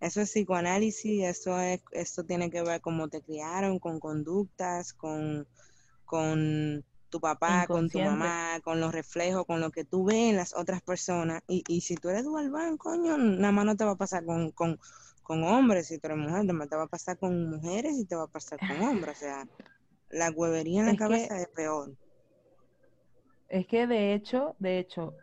Eso 0.00 0.20
es 0.20 0.30
psicoanálisis, 0.30 1.24
eso 1.24 1.58
es, 1.60 1.80
esto 1.92 2.24
tiene 2.24 2.50
que 2.50 2.62
ver 2.62 2.80
cómo 2.80 3.08
te 3.08 3.20
criaron, 3.20 3.78
con 3.78 3.98
conductas, 3.98 4.92
con, 4.92 5.46
con 6.04 6.84
tu 7.10 7.20
papá, 7.20 7.66
con 7.66 7.88
tu 7.88 7.98
mamá, 8.00 8.60
con 8.62 8.80
los 8.80 8.92
reflejos, 8.92 9.44
con 9.46 9.60
lo 9.60 9.70
que 9.70 9.84
tú 9.84 10.04
ves 10.04 10.30
en 10.30 10.36
las 10.36 10.54
otras 10.54 10.82
personas. 10.82 11.42
Y, 11.48 11.64
y 11.68 11.80
si 11.80 11.96
tú 11.96 12.10
eres 12.10 12.24
dual 12.24 12.50
coño, 12.78 13.18
nada 13.18 13.52
más 13.52 13.64
no 13.64 13.76
te 13.76 13.84
va 13.84 13.92
a 13.92 13.96
pasar 13.96 14.24
con, 14.24 14.52
con, 14.52 14.78
con 15.22 15.42
hombres, 15.42 15.88
si 15.88 15.98
tú 15.98 16.06
eres 16.06 16.18
mujer, 16.18 16.46
te 16.46 16.76
va 16.76 16.84
a 16.84 16.88
pasar 16.88 17.18
con 17.18 17.50
mujeres 17.50 17.94
y 17.98 18.04
te 18.04 18.14
va 18.14 18.24
a 18.24 18.28
pasar 18.28 18.58
con 18.58 18.80
hombres. 18.82 19.16
O 19.16 19.20
sea, 19.20 19.48
la 20.10 20.30
huevería 20.30 20.80
en 20.80 20.86
la 20.86 20.96
cabeza 20.96 21.40
es 21.40 21.48
peor. 21.48 21.92
Es 23.48 23.66
que 23.66 23.86
de 23.86 24.14
hecho, 24.14 24.54
de 24.58 24.78
hecho, 24.78 25.14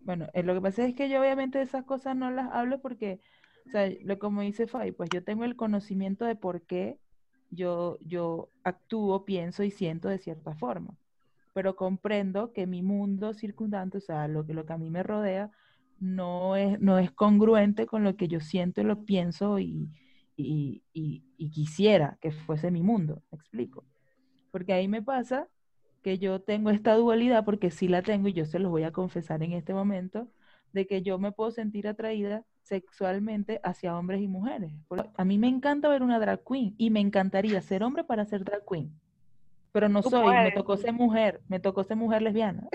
bueno, 0.00 0.28
eh, 0.34 0.42
lo 0.42 0.54
que 0.54 0.60
pasa 0.60 0.84
es 0.84 0.94
que 0.94 1.08
yo 1.08 1.20
obviamente 1.20 1.60
esas 1.60 1.84
cosas 1.84 2.16
no 2.16 2.30
las 2.30 2.50
hablo 2.52 2.80
porque 2.80 3.20
o 3.66 3.70
sea, 3.70 3.90
lo 4.02 4.18
como 4.18 4.42
dice 4.42 4.66
Fay, 4.66 4.92
pues 4.92 5.10
yo 5.12 5.22
tengo 5.24 5.44
el 5.44 5.56
conocimiento 5.56 6.24
de 6.24 6.36
por 6.36 6.62
qué 6.62 6.98
yo, 7.50 7.98
yo 8.00 8.50
actúo, 8.64 9.24
pienso 9.24 9.62
y 9.62 9.70
siento 9.70 10.08
de 10.08 10.18
cierta 10.18 10.54
forma. 10.54 10.96
Pero 11.54 11.76
comprendo 11.76 12.52
que 12.52 12.66
mi 12.66 12.82
mundo 12.82 13.34
circundante, 13.34 13.98
o 13.98 14.00
sea, 14.00 14.26
lo 14.28 14.46
que, 14.46 14.54
lo 14.54 14.64
que 14.64 14.72
a 14.72 14.78
mí 14.78 14.90
me 14.90 15.02
rodea, 15.02 15.50
no 16.00 16.56
es, 16.56 16.80
no 16.80 16.98
es 16.98 17.12
congruente 17.12 17.86
con 17.86 18.04
lo 18.04 18.16
que 18.16 18.28
yo 18.28 18.40
siento 18.40 18.80
y 18.80 18.84
lo 18.84 19.04
pienso 19.04 19.58
y, 19.58 19.88
y, 20.36 20.82
y, 20.92 21.50
quisiera 21.50 22.18
que 22.20 22.32
fuese 22.32 22.70
mi 22.70 22.82
mundo. 22.82 23.22
¿Me 23.30 23.36
explico? 23.36 23.84
Porque 24.50 24.72
ahí 24.72 24.88
me 24.88 25.02
pasa 25.02 25.48
que 26.02 26.18
yo 26.18 26.40
tengo 26.40 26.70
esta 26.70 26.94
dualidad, 26.94 27.44
porque 27.44 27.70
sí 27.70 27.86
la 27.86 28.02
tengo 28.02 28.28
y 28.28 28.32
yo 28.32 28.46
se 28.46 28.58
los 28.58 28.70
voy 28.70 28.82
a 28.82 28.92
confesar 28.92 29.42
en 29.42 29.52
este 29.52 29.74
momento, 29.74 30.28
de 30.72 30.86
que 30.86 31.02
yo 31.02 31.18
me 31.18 31.32
puedo 31.32 31.50
sentir 31.50 31.86
atraída 31.86 32.44
sexualmente 32.62 33.60
hacia 33.64 33.96
hombres 33.96 34.20
y 34.20 34.28
mujeres. 34.28 34.72
A 35.16 35.24
mí 35.24 35.38
me 35.38 35.48
encanta 35.48 35.88
ver 35.88 36.02
una 36.02 36.18
drag 36.18 36.42
queen 36.44 36.74
y 36.78 36.90
me 36.90 37.00
encantaría 37.00 37.60
ser 37.60 37.82
hombre 37.82 38.04
para 38.04 38.24
ser 38.24 38.44
drag 38.44 38.62
queen. 38.68 38.92
Pero 39.72 39.88
no 39.88 40.02
soy, 40.02 40.34
me 40.34 40.52
tocó 40.52 40.76
ser 40.76 40.92
mujer, 40.92 41.40
me 41.48 41.58
tocó 41.58 41.82
ser 41.82 41.96
mujer 41.96 42.22
lesbiana. 42.22 42.68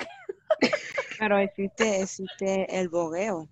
Pero 1.20 1.38
existe, 1.38 2.02
existe 2.02 2.80
el 2.80 2.90
bogueo. 2.90 3.48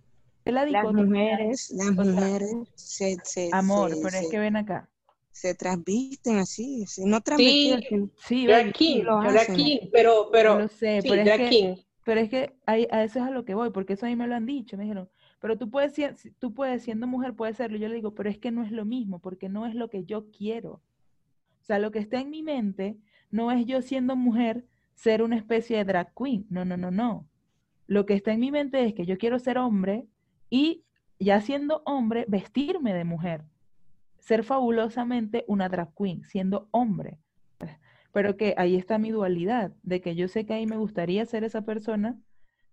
las 0.46 0.72
mujeres, 0.94 1.72
las 1.72 1.92
mujeres 1.92 2.54
se, 2.76 3.18
se, 3.24 3.50
Amor, 3.52 3.92
pero 4.04 4.18
es 4.18 4.30
que 4.30 4.40
ven 4.40 4.56
acá. 4.56 4.90
Se 5.32 5.54
transvisten 5.54 6.38
así, 6.38 6.86
no 7.06 7.22
transmiten. 7.22 8.12
Sí, 8.16 8.46
sí 8.46 8.48
drag 8.48 8.72
king, 8.74 9.04
drag 9.04 9.56
king, 9.56 9.78
pero, 9.92 10.30
pero, 10.32 10.60
lo 10.60 10.68
sé, 10.68 11.02
pero, 11.04 11.22
es 11.22 11.50
que, 11.50 11.86
pero 12.04 12.22
es 12.22 12.30
que 12.30 12.56
a 12.66 12.78
eso 12.78 13.20
es 13.20 13.26
a 13.26 13.32
lo 13.32 13.46
que 13.46 13.54
voy, 13.54 13.70
porque 13.72 13.94
eso 13.94 14.06
a 14.06 14.10
mí 14.10 14.16
me 14.16 14.28
lo 14.28 14.36
han 14.36 14.46
dicho, 14.46 14.78
me 14.78 14.84
dijeron, 14.84 15.10
pero 15.46 15.60
tú 15.60 15.70
puedes, 15.70 15.94
tú 16.40 16.56
puedes, 16.56 16.82
siendo 16.82 17.06
mujer, 17.06 17.36
puedes 17.36 17.58
serlo. 17.58 17.78
Yo 17.78 17.88
le 17.88 17.94
digo, 17.94 18.16
pero 18.16 18.32
es 18.32 18.40
que 18.40 18.50
no 18.50 18.64
es 18.64 18.72
lo 18.72 18.84
mismo, 18.84 19.20
porque 19.20 19.48
no 19.48 19.68
es 19.68 19.76
lo 19.76 19.92
que 19.92 20.04
yo 20.04 20.32
quiero. 20.32 20.72
O 20.72 21.62
sea, 21.62 21.78
lo 21.78 21.92
que 21.92 22.00
está 22.00 22.20
en 22.20 22.32
mi 22.32 22.42
mente 22.42 22.98
no 23.30 23.52
es 23.52 23.64
yo 23.68 23.84
siendo 23.84 24.16
mujer 24.16 24.66
ser 24.96 25.22
una 25.22 25.36
especie 25.36 25.78
de 25.78 25.86
drag 25.86 26.12
queen. 26.16 26.48
No, 26.50 26.66
no, 26.66 26.78
no, 26.78 26.90
no. 26.90 27.30
Lo 27.86 28.08
que 28.08 28.16
está 28.16 28.34
en 28.34 28.40
mi 28.40 28.50
mente 28.50 28.84
es 28.84 28.96
que 28.96 29.06
yo 29.06 29.20
quiero 29.20 29.38
ser 29.38 29.60
hombre 29.60 30.08
y 30.50 30.84
ya 31.20 31.40
siendo 31.42 31.84
hombre, 31.86 32.26
vestirme 32.28 32.96
de 32.96 33.04
mujer. 33.04 33.44
ser 34.18 34.44
fabulosamente 34.44 35.46
una 35.48 35.70
drag 35.70 35.94
queen, 35.96 36.24
siendo 36.24 36.70
hombre. 36.72 37.20
Pero 38.12 38.36
que 38.36 38.56
ahí 38.58 38.78
está 38.78 38.98
mi 38.98 39.12
dualidad, 39.12 39.74
de 39.84 40.02
que 40.02 40.16
yo 40.16 40.28
sé 40.28 40.48
que 40.48 40.56
ahí 40.56 40.66
me 40.66 40.78
gustaría 40.78 41.24
ser 41.28 41.44
esa 41.44 41.62
persona, 41.62 42.20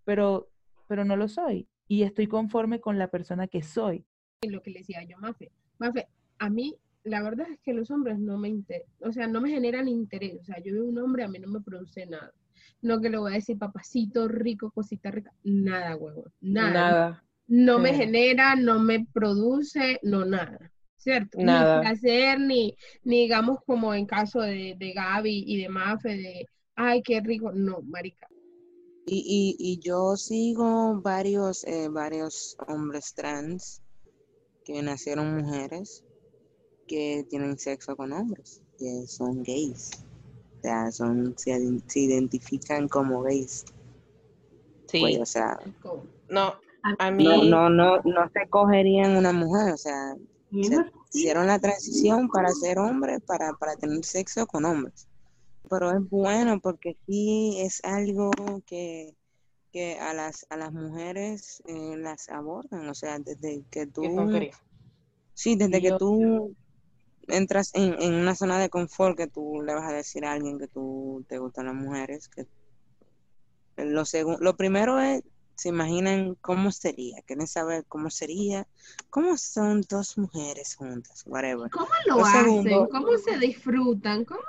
pero, 0.07 0.49
pero 0.87 1.05
no 1.05 1.17
lo 1.17 1.29
soy. 1.29 1.69
Y 1.89 2.03
estoy 2.03 2.27
conforme 2.27 2.81
con 2.81 2.99
la 2.99 3.09
persona 3.09 3.49
que 3.49 3.62
soy. 3.62 4.05
Lo 4.43 4.62
que 4.62 4.71
le 4.71 4.81
decía 4.81 5.03
yo, 5.05 5.19
Mafe. 5.19 5.51
Mafe, 5.79 6.09
a 6.39 6.49
mí 6.49 6.77
la 7.05 7.23
verdad 7.23 7.49
es 7.51 7.59
que 7.61 7.73
los 7.73 7.91
hombres 7.91 8.19
no 8.19 8.39
me 8.39 8.49
inter 8.49 8.85
o 9.01 9.12
sea, 9.12 9.27
no 9.27 9.41
me 9.41 9.51
generan 9.51 9.89
interés. 9.89 10.39
O 10.41 10.45
sea, 10.45 10.59
yo 10.62 10.73
veo 10.75 10.85
un 10.85 10.99
hombre, 10.99 11.25
a 11.25 11.29
mí 11.29 11.39
no 11.39 11.49
me 11.49 11.61
produce 11.61 12.07
nada. 12.07 12.33
No 12.81 13.01
que 13.01 13.11
le 13.11 13.19
voy 13.19 13.33
a 13.33 13.37
decir 13.37 13.59
papacito 13.59 14.29
rico, 14.29 14.71
cosita 14.71 15.11
rica, 15.11 15.33
nada, 15.43 15.97
huevo, 15.97 16.31
nada. 16.41 16.73
Nada. 16.73 17.25
No 17.49 17.79
me 17.79 17.93
genera, 17.95 18.55
no 18.57 18.79
me 18.81 19.07
produce, 19.12 19.99
no 20.03 20.25
nada. 20.25 20.71
¿Cierto? 20.97 21.39
Nada. 21.41 21.79
Ni 21.79 21.83
placer, 21.83 22.41
ni, 22.41 22.77
ni 23.03 23.23
digamos 23.23 23.59
como 23.67 23.93
en 23.93 24.07
caso 24.07 24.41
de, 24.41 24.77
de 24.79 24.93
Gaby 24.93 25.45
y 25.47 25.61
de 25.61 25.69
Mafe, 25.69 26.11
de 26.11 26.49
ay, 26.77 27.03
qué 27.03 27.21
rico. 27.21 27.53
No, 27.53 27.83
marica. 27.83 28.29
Y, 29.04 29.56
y, 29.59 29.73
y 29.73 29.78
yo 29.80 30.16
sigo 30.16 31.00
varios, 31.00 31.64
eh, 31.64 31.88
varios 31.88 32.56
hombres 32.68 33.14
trans 33.14 33.82
que 34.64 34.80
nacieron 34.82 35.37
mujeres 35.37 36.04
que 36.87 37.26
tienen 37.28 37.59
sexo 37.59 37.97
con 37.97 38.12
hombres, 38.12 38.62
que 38.78 39.06
son 39.06 39.42
gays. 39.42 39.90
O 40.59 40.62
sea, 40.62 40.92
son, 40.92 41.35
se, 41.37 41.59
identifican 41.94 42.87
como 42.88 43.23
gays. 43.23 43.64
Sí. 44.87 45.00
Pues, 45.00 45.21
o 45.21 45.26
sea, 45.26 45.59
no, 46.28 46.54
a 46.99 47.11
mí... 47.11 47.25
no, 47.25 47.71
no, 47.71 47.99
no, 48.02 48.30
se 48.32 48.49
cogerían 48.49 49.16
una 49.16 49.32
mujer, 49.32 49.73
o 49.73 49.76
sea, 49.76 50.14
hicieron 51.12 51.47
la 51.47 51.59
transición 51.59 52.28
para 52.28 52.50
ser 52.50 52.78
hombres, 52.78 53.21
para, 53.26 53.52
para 53.54 53.75
tener 53.76 54.04
sexo 54.04 54.47
con 54.47 54.64
hombres. 54.64 55.09
Pero 55.73 55.91
es 55.91 56.11
bueno 56.11 56.61
porque 56.61 56.99
sí 57.07 57.57
es 57.61 57.83
algo 57.83 58.31
que, 58.67 59.17
que 59.73 59.99
a 59.99 60.12
las 60.12 60.47
a 60.50 60.59
las 60.59 60.71
mujeres 60.71 61.62
eh, 61.67 61.97
las 61.97 62.29
abordan, 62.29 62.87
o 62.91 62.95
sea, 62.95 63.19
desde 63.19 63.64
que 63.71 63.87
tú... 63.87 64.02
Sí, 65.33 65.57
desde 65.57 65.81
que 65.81 65.93
tú 65.93 66.55
entras 67.26 67.71
en, 67.73 67.95
en, 68.02 68.12
una 68.12 68.35
zona 68.35 68.59
de 68.59 68.69
confort 68.69 69.17
que 69.17 69.29
tú 69.29 69.62
le 69.62 69.73
vas 69.73 69.91
a 69.91 69.95
decir 69.95 70.26
a 70.26 70.33
alguien 70.33 70.59
que 70.59 70.69
tú 70.69 71.25
te 71.26 71.38
gustan 71.38 71.64
las 71.64 71.75
mujeres, 71.75 72.29
que 72.29 72.47
lo 73.79 74.02
lo 74.41 74.57
primero 74.59 75.00
es 75.00 75.23
se 75.54 75.68
imaginan 75.68 76.37
cómo 76.40 76.71
sería, 76.73 77.23
quieren 77.23 77.47
saber 77.47 77.85
cómo 77.87 78.11
sería, 78.11 78.66
cómo 79.11 79.37
son 79.37 79.82
dos 79.88 80.18
mujeres 80.18 80.75
juntas, 80.76 81.25
whatever. 81.26 81.71
¿Cómo 81.71 81.88
lo, 82.06 82.25
hacen? 82.25 82.64
¿Cómo 82.90 83.18
se 83.18 83.38
disfrutan? 83.38 84.25
¿Cómo? 84.25 84.40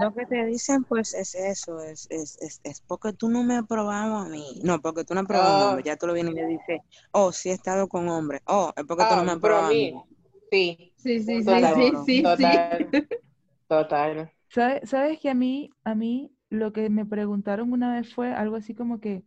Lo 0.00 0.14
que 0.14 0.26
te 0.26 0.44
dicen, 0.46 0.84
pues, 0.84 1.14
es 1.14 1.34
eso, 1.34 1.80
es, 1.80 2.06
es, 2.10 2.38
es, 2.40 2.60
es 2.64 2.80
porque 2.80 3.12
tú 3.12 3.28
no 3.28 3.42
me 3.42 3.56
has 3.56 3.66
probado 3.66 4.16
a 4.16 4.28
mí. 4.28 4.60
No, 4.62 4.80
porque 4.80 5.04
tú 5.04 5.14
no 5.14 5.20
has 5.20 5.26
probado 5.26 5.52
a 5.52 5.58
un 5.58 5.68
hombre, 5.68 5.82
oh. 5.82 5.86
ya 5.86 5.96
tú 5.96 6.06
lo 6.06 6.14
vienes 6.14 6.34
y 6.34 6.36
le 6.36 6.46
dices, 6.46 6.80
oh, 7.12 7.32
sí 7.32 7.50
he 7.50 7.52
estado 7.52 7.88
con 7.88 8.08
hombres, 8.08 8.42
oh, 8.46 8.72
es 8.76 8.84
porque 8.84 9.04
tú 9.08 9.16
no 9.16 9.24
me 9.24 9.32
has 9.32 9.38
probado 9.38 9.66
a 9.66 9.70
mí. 9.70 9.94
Sí, 10.50 10.92
sí, 10.96 11.22
sí, 11.22 11.42
sí, 11.42 11.92
sí, 12.04 12.22
Total. 12.22 13.08
Total. 13.68 14.32
¿Sabes, 14.48 14.90
¿Sabes 14.90 15.18
que 15.18 15.30
a 15.30 15.34
mí, 15.34 15.70
a 15.82 15.94
mí 15.94 16.30
lo 16.50 16.74
que 16.74 16.90
me 16.90 17.06
preguntaron 17.06 17.72
una 17.72 17.94
vez 17.94 18.14
fue 18.14 18.34
algo 18.34 18.56
así 18.56 18.74
como 18.74 19.00
que, 19.00 19.22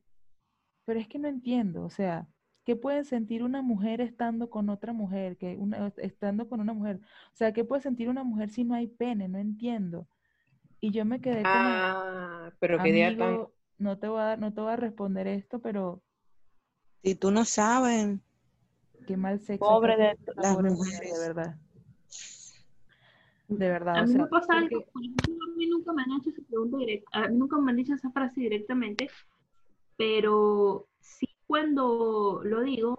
pero 0.86 1.00
es 1.00 1.08
que 1.08 1.20
no 1.20 1.28
entiendo, 1.28 1.84
o 1.84 1.90
sea, 1.90 2.28
¿qué 2.64 2.76
puede 2.76 3.04
sentir 3.04 3.44
una 3.44 3.62
mujer 3.62 4.02
estando 4.02 4.50
con 4.50 4.70
otra 4.70 4.94
mujer, 4.94 5.38
que 5.38 5.58
una, 5.58 5.92
estando 5.98 6.48
con 6.48 6.62
una 6.62 6.74
mujer? 6.74 7.00
O 7.34 7.36
sea, 7.36 7.54
¿qué 7.54 7.64
puede 7.64 7.82
sentir 7.82 8.10
una 8.10 8.24
mujer 8.24 8.50
si 8.50 8.64
no 8.64 8.76
hay 8.76 8.88
pene? 8.88 9.28
No 9.28 9.38
entiendo. 9.38 10.08
Y 10.80 10.92
yo 10.92 11.06
me 11.06 11.20
quedé 11.20 11.42
como, 11.42 11.48
ah, 11.48 12.52
pero 12.60 12.82
qué 12.82 12.92
día 12.92 13.18
tan... 13.18 13.48
no 13.78 13.98
te 13.98 14.08
voy 14.08 14.22
a 14.22 14.38
no 14.38 14.54
te 14.54 14.62
voy 14.62 14.72
a 14.72 14.76
responder 14.76 15.28
esto, 15.28 15.60
pero 15.60 16.04
si 17.04 17.16
tú 17.16 17.32
no 17.32 17.46
sabes, 17.46 18.20
qué 19.08 19.18
mal 19.18 19.40
sexo. 19.40 19.66
Pobre 19.66 19.96
de 19.98 20.18
las 20.36 20.58
mujeres, 20.60 21.14
de 21.14 21.28
verdad. 21.28 21.56
De 23.48 23.70
verdad. 23.70 23.98
A 23.98 24.06
mí 24.06 24.16
me 24.16 24.28
pasa 24.28 24.58
algo, 24.58 24.86
a 24.94 25.00
mí 25.00 25.68
nunca 25.68 25.94
me 25.94 26.02
han 26.02 26.14
hecho 26.20 26.32
esa 26.32 26.42
pregunta 26.48 26.78
directa, 26.78 27.10
a 27.14 27.28
mí 27.30 27.38
nunca 27.38 27.58
me 27.58 27.72
han 27.72 27.78
dicho 27.78 27.94
esa 27.94 28.10
frase 28.12 28.42
directamente, 28.42 29.08
pero 29.98 30.88
sí 31.00 31.28
cuando 31.48 32.42
lo 32.44 32.62
digo, 32.62 32.98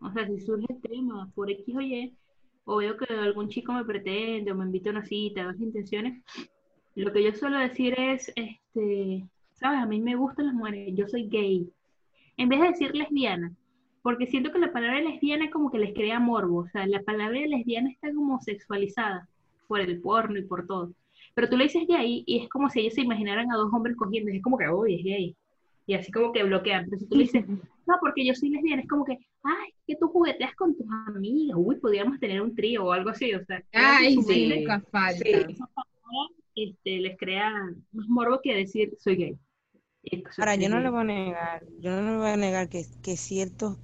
o 0.00 0.12
sea, 0.12 0.26
si 0.26 0.40
surge 0.40 0.66
el 0.70 0.80
tema 0.80 1.30
por 1.34 1.50
X 1.50 1.76
o 1.76 1.80
Y, 1.80 2.16
o 2.64 2.76
veo 2.76 2.96
que 2.96 3.12
algún 3.12 3.48
chico 3.48 3.72
me 3.72 3.84
pretende 3.84 4.52
o 4.52 4.54
me 4.54 4.64
invita 4.64 4.90
a 4.90 4.92
una 4.92 5.04
cita, 5.04 5.44
dos 5.44 5.60
intenciones, 5.60 6.22
lo 6.94 7.12
que 7.12 7.22
yo 7.22 7.32
suelo 7.32 7.58
decir 7.58 7.94
es, 7.98 8.32
este, 8.36 9.26
sabes, 9.52 9.80
a 9.80 9.86
mí 9.86 10.00
me 10.00 10.16
gustan 10.16 10.46
las 10.46 10.54
mujeres, 10.54 10.94
yo 10.94 11.06
soy 11.08 11.28
gay. 11.28 11.70
En 12.36 12.48
vez 12.48 12.60
de 12.60 12.68
decir 12.68 12.94
lesbiana, 12.94 13.52
porque 14.02 14.26
siento 14.26 14.52
que 14.52 14.58
la 14.58 14.72
palabra 14.72 15.00
lesbiana 15.00 15.50
como 15.50 15.70
que 15.70 15.78
les 15.78 15.94
crea 15.94 16.20
morbo, 16.20 16.60
o 16.60 16.68
sea, 16.68 16.86
la 16.86 17.02
palabra 17.02 17.40
lesbiana 17.46 17.90
está 17.90 18.12
como 18.12 18.40
sexualizada 18.40 19.28
por 19.66 19.80
el 19.80 20.00
porno 20.00 20.38
y 20.38 20.42
por 20.42 20.66
todo. 20.66 20.92
Pero 21.34 21.48
tú 21.48 21.56
le 21.56 21.64
dices 21.64 21.86
gay 21.86 22.24
y 22.26 22.38
es 22.38 22.48
como 22.48 22.70
si 22.70 22.80
ellos 22.80 22.94
se 22.94 23.02
imaginaran 23.02 23.50
a 23.52 23.56
dos 23.56 23.72
hombres 23.72 23.96
cogiendo, 23.96 24.30
es 24.30 24.42
como 24.42 24.56
que, 24.56 24.68
uy, 24.68 24.94
es 24.94 25.04
gay 25.04 25.36
y 25.88 25.94
así 25.94 26.12
como 26.12 26.32
que 26.32 26.44
bloquean. 26.44 26.84
Pero 26.84 26.98
si 27.00 27.06
tú 27.08 27.16
dices, 27.16 27.44
no, 27.86 27.96
porque 28.00 28.24
yo 28.24 28.34
soy 28.34 28.50
lesbiana, 28.50 28.82
es 28.82 28.88
como 28.88 29.06
que, 29.06 29.18
ay, 29.42 29.72
que 29.86 29.96
tú 29.96 30.08
jugueteas 30.08 30.54
con 30.54 30.76
tus 30.76 30.86
amigas, 31.06 31.56
uy, 31.58 31.76
podríamos 31.76 32.20
tener 32.20 32.42
un 32.42 32.54
trío 32.54 32.84
o 32.84 32.92
algo 32.92 33.10
así, 33.10 33.34
o 33.34 33.42
sea. 33.44 33.64
Ay, 33.72 34.22
sí, 34.22 34.48
nunca 34.54 34.80
falta. 34.92 35.24
este, 36.54 36.98
les 36.98 37.16
crea 37.16 37.50
más 37.92 38.06
morbo 38.06 38.38
que 38.42 38.54
decir 38.54 38.94
soy 38.98 39.16
gay. 39.16 39.38
Ahora, 40.36 40.56
yo 40.56 40.68
no 40.68 40.78
le 40.78 40.90
voy 40.90 41.00
a 41.00 41.04
negar, 41.04 41.66
yo 41.80 41.90
no 41.90 42.12
le 42.12 42.16
voy 42.18 42.30
a 42.30 42.36
negar 42.36 42.68
que, 42.68 42.84
que 43.02 43.16
ciertos 43.16 43.78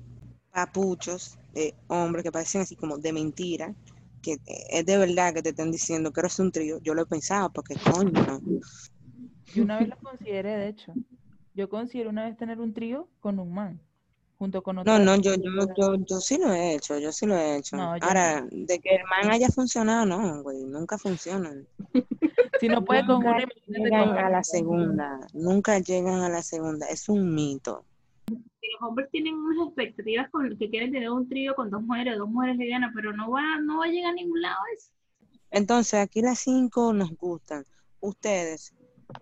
papuchos, 0.52 1.38
de 1.54 1.74
hombres 1.88 2.22
que 2.22 2.32
parecen 2.32 2.62
así 2.62 2.76
como 2.76 2.98
de 2.98 3.12
mentira, 3.12 3.74
que 4.22 4.36
es 4.70 4.86
de 4.86 4.98
verdad 4.98 5.34
que 5.34 5.42
te 5.42 5.50
están 5.50 5.70
diciendo 5.70 6.12
que 6.12 6.20
eres 6.20 6.38
un 6.38 6.52
trío, 6.52 6.78
yo 6.82 6.94
lo 6.94 7.02
he 7.02 7.06
pensado, 7.06 7.50
porque 7.50 7.76
coño. 7.76 8.40
Yo 9.54 9.62
una 9.62 9.78
vez 9.78 9.88
lo 9.88 9.96
consideré, 9.96 10.56
de 10.56 10.68
hecho. 10.68 10.92
Yo 11.54 11.68
considero 11.68 12.10
una 12.10 12.24
vez 12.24 12.36
tener 12.36 12.60
un 12.60 12.74
trío 12.74 13.08
con 13.20 13.38
un 13.38 13.54
man, 13.54 13.80
junto 14.38 14.60
con 14.62 14.78
otro. 14.78 14.92
No, 14.92 15.04
no, 15.04 15.14
yo, 15.16 15.36
yo, 15.36 15.50
yo, 15.76 15.94
yo 16.04 16.18
sí 16.18 16.36
lo 16.36 16.52
he 16.52 16.74
hecho, 16.74 16.98
yo 16.98 17.12
sí 17.12 17.26
lo 17.26 17.36
he 17.36 17.58
hecho. 17.58 17.76
Ahora, 17.76 18.44
de 18.50 18.80
que 18.80 18.96
el 18.96 19.04
man 19.04 19.32
haya 19.32 19.48
funcionado, 19.48 20.04
no, 20.04 20.42
güey, 20.42 20.64
nunca 20.64 20.98
funcionan. 20.98 21.64
si 22.60 22.68
no 22.68 22.84
puede 22.84 23.06
con 23.06 23.18
una... 23.18 23.38
Llegan 23.68 24.18
a 24.18 24.30
la 24.30 24.42
segunda, 24.42 25.20
nunca 25.32 25.78
llegan 25.78 26.22
a 26.22 26.28
la 26.28 26.42
segunda, 26.42 26.88
es 26.88 27.08
un 27.08 27.32
mito. 27.32 27.84
Los 28.26 28.88
hombres 28.88 29.08
tienen 29.12 29.36
unas 29.36 29.68
expectativas 29.68 30.28
con 30.30 30.58
que 30.58 30.68
quieren 30.68 30.90
tener 30.90 31.10
un 31.10 31.28
trío 31.28 31.54
con 31.54 31.70
dos 31.70 31.82
mujeres, 31.82 32.18
dos 32.18 32.28
mujeres 32.28 32.56
lesbianas, 32.56 32.90
pero 32.92 33.12
no 33.12 33.30
va, 33.30 33.60
no 33.60 33.78
va 33.78 33.84
a 33.84 33.88
llegar 33.88 34.10
a 34.10 34.14
ningún 34.14 34.42
lado 34.42 34.58
eso. 34.76 34.90
Entonces, 35.52 36.00
aquí 36.00 36.20
las 36.20 36.40
cinco 36.40 36.92
nos 36.92 37.16
gustan. 37.16 37.64
Ustedes, 38.00 38.74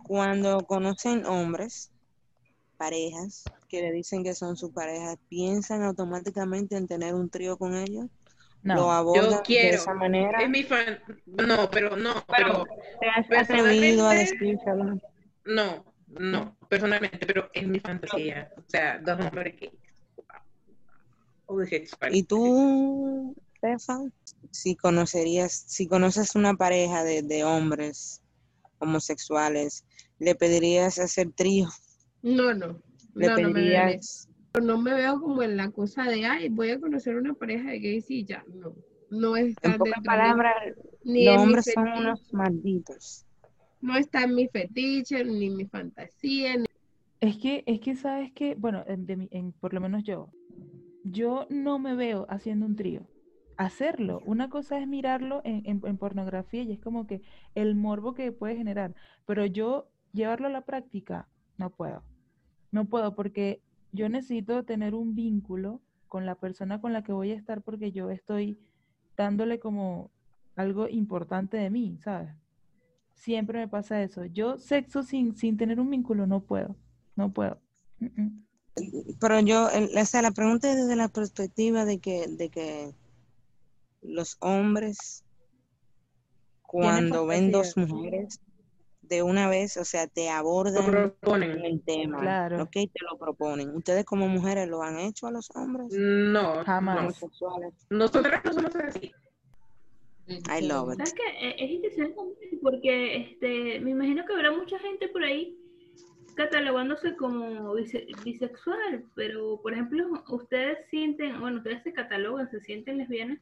cuando 0.07 0.61
conocen 0.61 1.27
hombres, 1.27 1.92
parejas 2.83 3.45
que 3.69 3.81
le 3.81 3.93
dicen 3.93 4.25
que 4.25 4.35
son 4.35 4.57
sus 4.57 4.71
parejas, 4.71 5.17
¿piensan 5.29 5.85
automáticamente 5.85 6.77
en 6.77 6.89
tener 6.89 7.15
un 7.15 7.31
trío 7.31 7.57
con 7.57 7.77
ellos? 7.77 8.07
No, 8.65 8.75
lo 8.75 8.91
abordan 8.91 9.43
de 9.47 9.71
esa 9.71 9.95
manera. 9.95 10.43
Es 10.43 10.51
mi 10.51 10.65
fan. 10.65 10.99
No, 11.27 11.71
pero 11.71 11.97
no, 11.97 12.13
pero, 12.37 12.65
¿Te 13.01 13.09
has 13.09 13.51
atrevido 13.51 14.09
a 14.09 14.15
No, 15.45 15.85
no, 16.09 16.57
personalmente, 16.69 17.25
pero 17.25 17.49
es 17.53 17.67
mi 17.69 17.79
fantasía. 17.79 18.51
O 18.57 18.65
sea, 18.69 18.99
dos 18.99 19.21
hombres 19.21 19.55
que. 19.55 19.71
¿Y 22.11 22.23
tú, 22.25 23.37
Stefan? 23.59 24.13
Si 24.51 24.75
conocerías, 24.75 25.53
si 25.53 25.87
conoces 25.87 26.35
una 26.35 26.55
pareja 26.55 27.05
de, 27.05 27.23
de 27.23 27.45
hombres 27.45 28.23
homosexuales, 28.79 29.85
¿le 30.19 30.35
pedirías 30.35 30.99
hacer 30.99 31.31
trío? 31.33 31.69
No, 32.23 32.55
no. 32.55 32.81
¿Le 33.15 33.29
no, 33.29 33.35
pedirías? 33.37 34.29
No 34.63 34.79
me, 34.79 34.95
veo 34.95 35.21
como 35.21 35.43
en 35.43 35.57
la 35.57 35.71
cosa 35.71 36.05
de, 36.05 36.25
ay, 36.25 36.49
voy 36.49 36.71
a 36.71 36.81
conocer 36.81 37.17
una 37.17 37.35
pareja 37.35 37.71
de 37.71 37.81
gays 37.81 38.11
y 38.11 38.25
ya, 38.25 38.45
no. 38.55 38.75
No 39.11 39.37
está 39.37 39.73
En 39.73 39.79
pocas 39.79 40.03
palabras, 40.05 40.55
los 41.05 41.37
hombres 41.37 41.71
son 41.75 41.89
unos 41.89 42.33
malditos. 42.33 43.27
No 43.83 43.97
está 43.97 44.23
en 44.23 44.35
mi 44.35 44.49
fetiche, 44.49 45.25
ni 45.25 45.51
mi 45.51 45.67
fantasía. 45.67 46.55
Es 47.21 47.37
que, 47.37 47.63
es 47.67 47.81
que 47.81 47.95
sabes 47.95 48.33
que, 48.33 48.55
bueno, 48.55 48.85
en, 48.87 49.53
por 49.61 49.75
lo 49.75 49.81
menos 49.81 50.03
yo, 50.03 50.31
yo 51.05 51.47
no 51.51 51.79
me 51.79 51.95
veo 51.95 52.27
haciendo 52.31 52.65
un 52.65 52.77
trío. 52.77 53.07
Hacerlo. 53.59 54.23
Una 54.25 54.49
cosa 54.49 54.79
es 54.79 54.89
mirarlo 54.89 55.43
en, 55.45 55.81
en, 55.85 55.99
pornografía 55.99 56.63
y 56.63 56.73
es 56.73 56.81
como 56.81 57.07
que 57.07 57.21
el 57.55 57.75
morbo 57.75 58.15
que 58.15 58.33
puede 58.33 58.57
generar. 58.57 58.95
Pero 59.27 59.45
yo 59.45 59.91
llevarlo 60.13 60.47
a 60.47 60.51
la 60.51 60.63
práctica, 60.63 61.29
no 61.59 61.71
puedo. 61.71 62.03
No 62.73 62.87
puedo 62.87 63.15
porque 63.15 63.61
yo 63.93 64.09
necesito 64.09 64.65
tener 64.65 64.95
un 64.95 65.15
vínculo 65.15 65.81
con 66.09 66.27
la 66.27 66.35
persona 66.35 66.81
con 66.81 66.93
la 66.93 67.05
que 67.05 67.13
voy 67.13 67.31
a 67.31 67.37
estar 67.37 67.63
porque 67.63 67.93
yo 67.93 68.11
estoy 68.11 68.59
dándole 69.17 69.61
como 69.61 70.11
algo 70.57 70.89
importante 70.89 71.57
de 71.57 71.71
mí, 71.71 71.99
¿sabes? 72.03 72.35
Siempre 73.15 73.59
me 73.59 73.69
pasa 73.69 74.03
eso. 74.03 74.25
Yo 74.25 74.59
sexo 74.59 75.03
sin, 75.03 75.37
sin 75.37 75.57
tener 75.57 75.79
un 75.79 75.91
vínculo 75.91 76.27
no 76.27 76.41
puedo, 76.41 76.75
no 77.15 77.33
puedo. 77.33 77.61
Pero 79.21 79.41
yo, 79.41 79.67
o 79.67 80.05
sea, 80.05 80.23
la 80.23 80.33
pregunta 80.33 80.71
es 80.71 80.77
desde 80.77 80.97
la 80.97 81.09
perspectiva 81.09 81.85
de 81.85 81.99
que, 81.99 82.27
de 82.27 82.49
que 82.49 82.95
los 84.01 84.37
hombres, 84.41 85.25
cuando 86.63 87.27
ven 87.27 87.53
dos 87.53 87.77
mujeres, 87.77 88.41
de 89.03 89.23
una 89.23 89.49
vez, 89.49 89.77
o 89.77 89.85
sea, 89.85 90.07
te 90.07 90.31
abordan 90.31 91.15
el 91.65 91.83
tema, 91.83 92.21
claro. 92.21 92.63
ok, 92.63 92.73
te 92.73 93.05
lo 93.11 93.19
proponen. 93.19 93.75
¿Ustedes 93.75 94.05
como 94.05 94.29
mujeres 94.29 94.69
lo 94.69 94.83
han 94.83 94.99
hecho 94.99 95.27
a 95.27 95.31
los 95.31 95.51
hombres? 95.55 95.89
No, 95.91 96.65
jamás. 96.65 97.21
Nosotras 97.91 98.45
no 98.45 98.53
somos 98.53 98.77
así. 98.77 99.13
I 100.29 100.67
love 100.67 100.93
it. 100.93 100.99
¿Sabes 100.99 101.15
qué? 101.15 101.49
E-, 101.49 101.65
es 101.65 101.71
interesante 101.71 102.59
porque 102.63 103.17
este, 103.17 103.81
me 103.81 103.91
imagino 103.91 104.25
que 104.25 104.33
habrá 104.33 104.53
mucha 104.53 104.79
gente 104.79 105.09
por 105.09 105.25
ahí 105.25 105.59
catalogándose 106.35 107.15
como 107.17 107.75
bisexual, 108.25 109.05
pero 109.15 109.61
por 109.63 109.73
ejemplo, 109.73 110.23
ustedes 110.29 110.79
sienten, 110.89 111.41
bueno, 111.41 111.59
ustedes 111.59 111.83
se 111.83 111.93
catalogan, 111.93 112.51
se 112.51 112.61
sienten 112.61 112.99
lesbianas, 112.99 113.39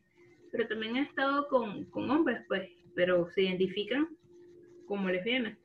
pero 0.51 0.67
también 0.67 0.97
han 0.97 1.05
estado 1.05 1.47
con, 1.49 1.85
con 1.87 2.11
hombres, 2.11 2.41
pues, 2.49 2.69
pero 2.97 3.29
se 3.35 3.43
identifican 3.43 4.09
como 4.91 5.09
lesbianas. 5.09 5.57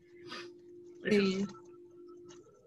Sí. 1.09 1.47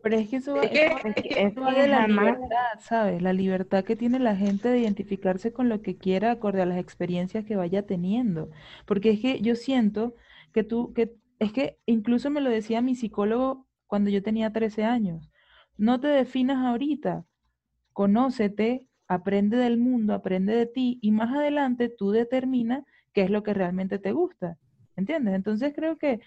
Pero 0.03 0.17
es 0.17 0.29
que 0.29 0.37
eso, 0.37 0.61
es, 0.61 0.71
es, 1.15 1.55
de 1.55 1.89
la 1.89 2.09
libertad, 2.09 2.81
¿sabes? 2.81 3.23
La 3.23 3.33
libertad 3.33 3.85
que 3.85 3.95
tiene 3.95 4.19
la 4.19 4.35
gente 4.35 4.69
de 4.69 4.81
identificarse 4.81 5.53
con 5.53 5.69
lo 5.69 5.83
que 5.83 5.97
quiera 5.97 6.33
acorde 6.33 6.61
a 6.61 6.67
las 6.67 6.79
experiencias 6.79 7.45
que 7.45 7.55
vaya 7.55 7.87
teniendo. 7.87 8.51
Porque 8.87 9.11
es 9.11 9.21
que 9.21 9.41
yo 9.41 9.55
siento 9.55 10.17
que 10.53 10.65
tú, 10.65 10.93
que 10.95 11.15
es 11.39 11.53
que 11.53 11.79
incluso 11.87 12.29
me 12.29 12.41
lo 12.41 12.51
decía 12.51 12.83
mi 12.83 12.97
psicólogo 12.97 13.65
cuando 13.87 14.11
yo 14.11 14.21
tenía 14.21 14.53
13 14.53 14.83
años. 14.83 15.31
No 15.77 16.01
te 16.01 16.09
definas 16.09 16.59
ahorita, 16.67 17.25
conócete, 17.93 18.85
aprende 19.07 19.57
del 19.59 19.79
mundo, 19.79 20.13
aprende 20.13 20.57
de 20.57 20.67
ti 20.67 20.99
y 21.03 21.13
más 21.13 21.33
adelante 21.33 21.89
tú 21.89 22.11
determinas 22.11 22.85
qué 23.13 23.23
es 23.23 23.31
lo 23.31 23.45
que 23.45 23.55
realmente 23.55 24.01
te 24.01 24.11
gusta. 24.11 24.59
¿Entiendes? 24.99 25.35
Entonces 25.35 25.73
creo 25.77 25.97
que 25.97 26.21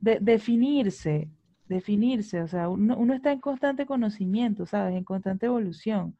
definirse, 0.00 1.28
definirse, 1.68 2.42
o 2.42 2.48
sea, 2.48 2.68
uno, 2.68 2.96
uno, 2.96 3.14
está 3.14 3.32
en 3.32 3.40
constante 3.40 3.86
conocimiento, 3.86 4.66
¿sabes? 4.66 4.96
En 4.96 5.04
constante 5.04 5.46
evolución. 5.46 6.16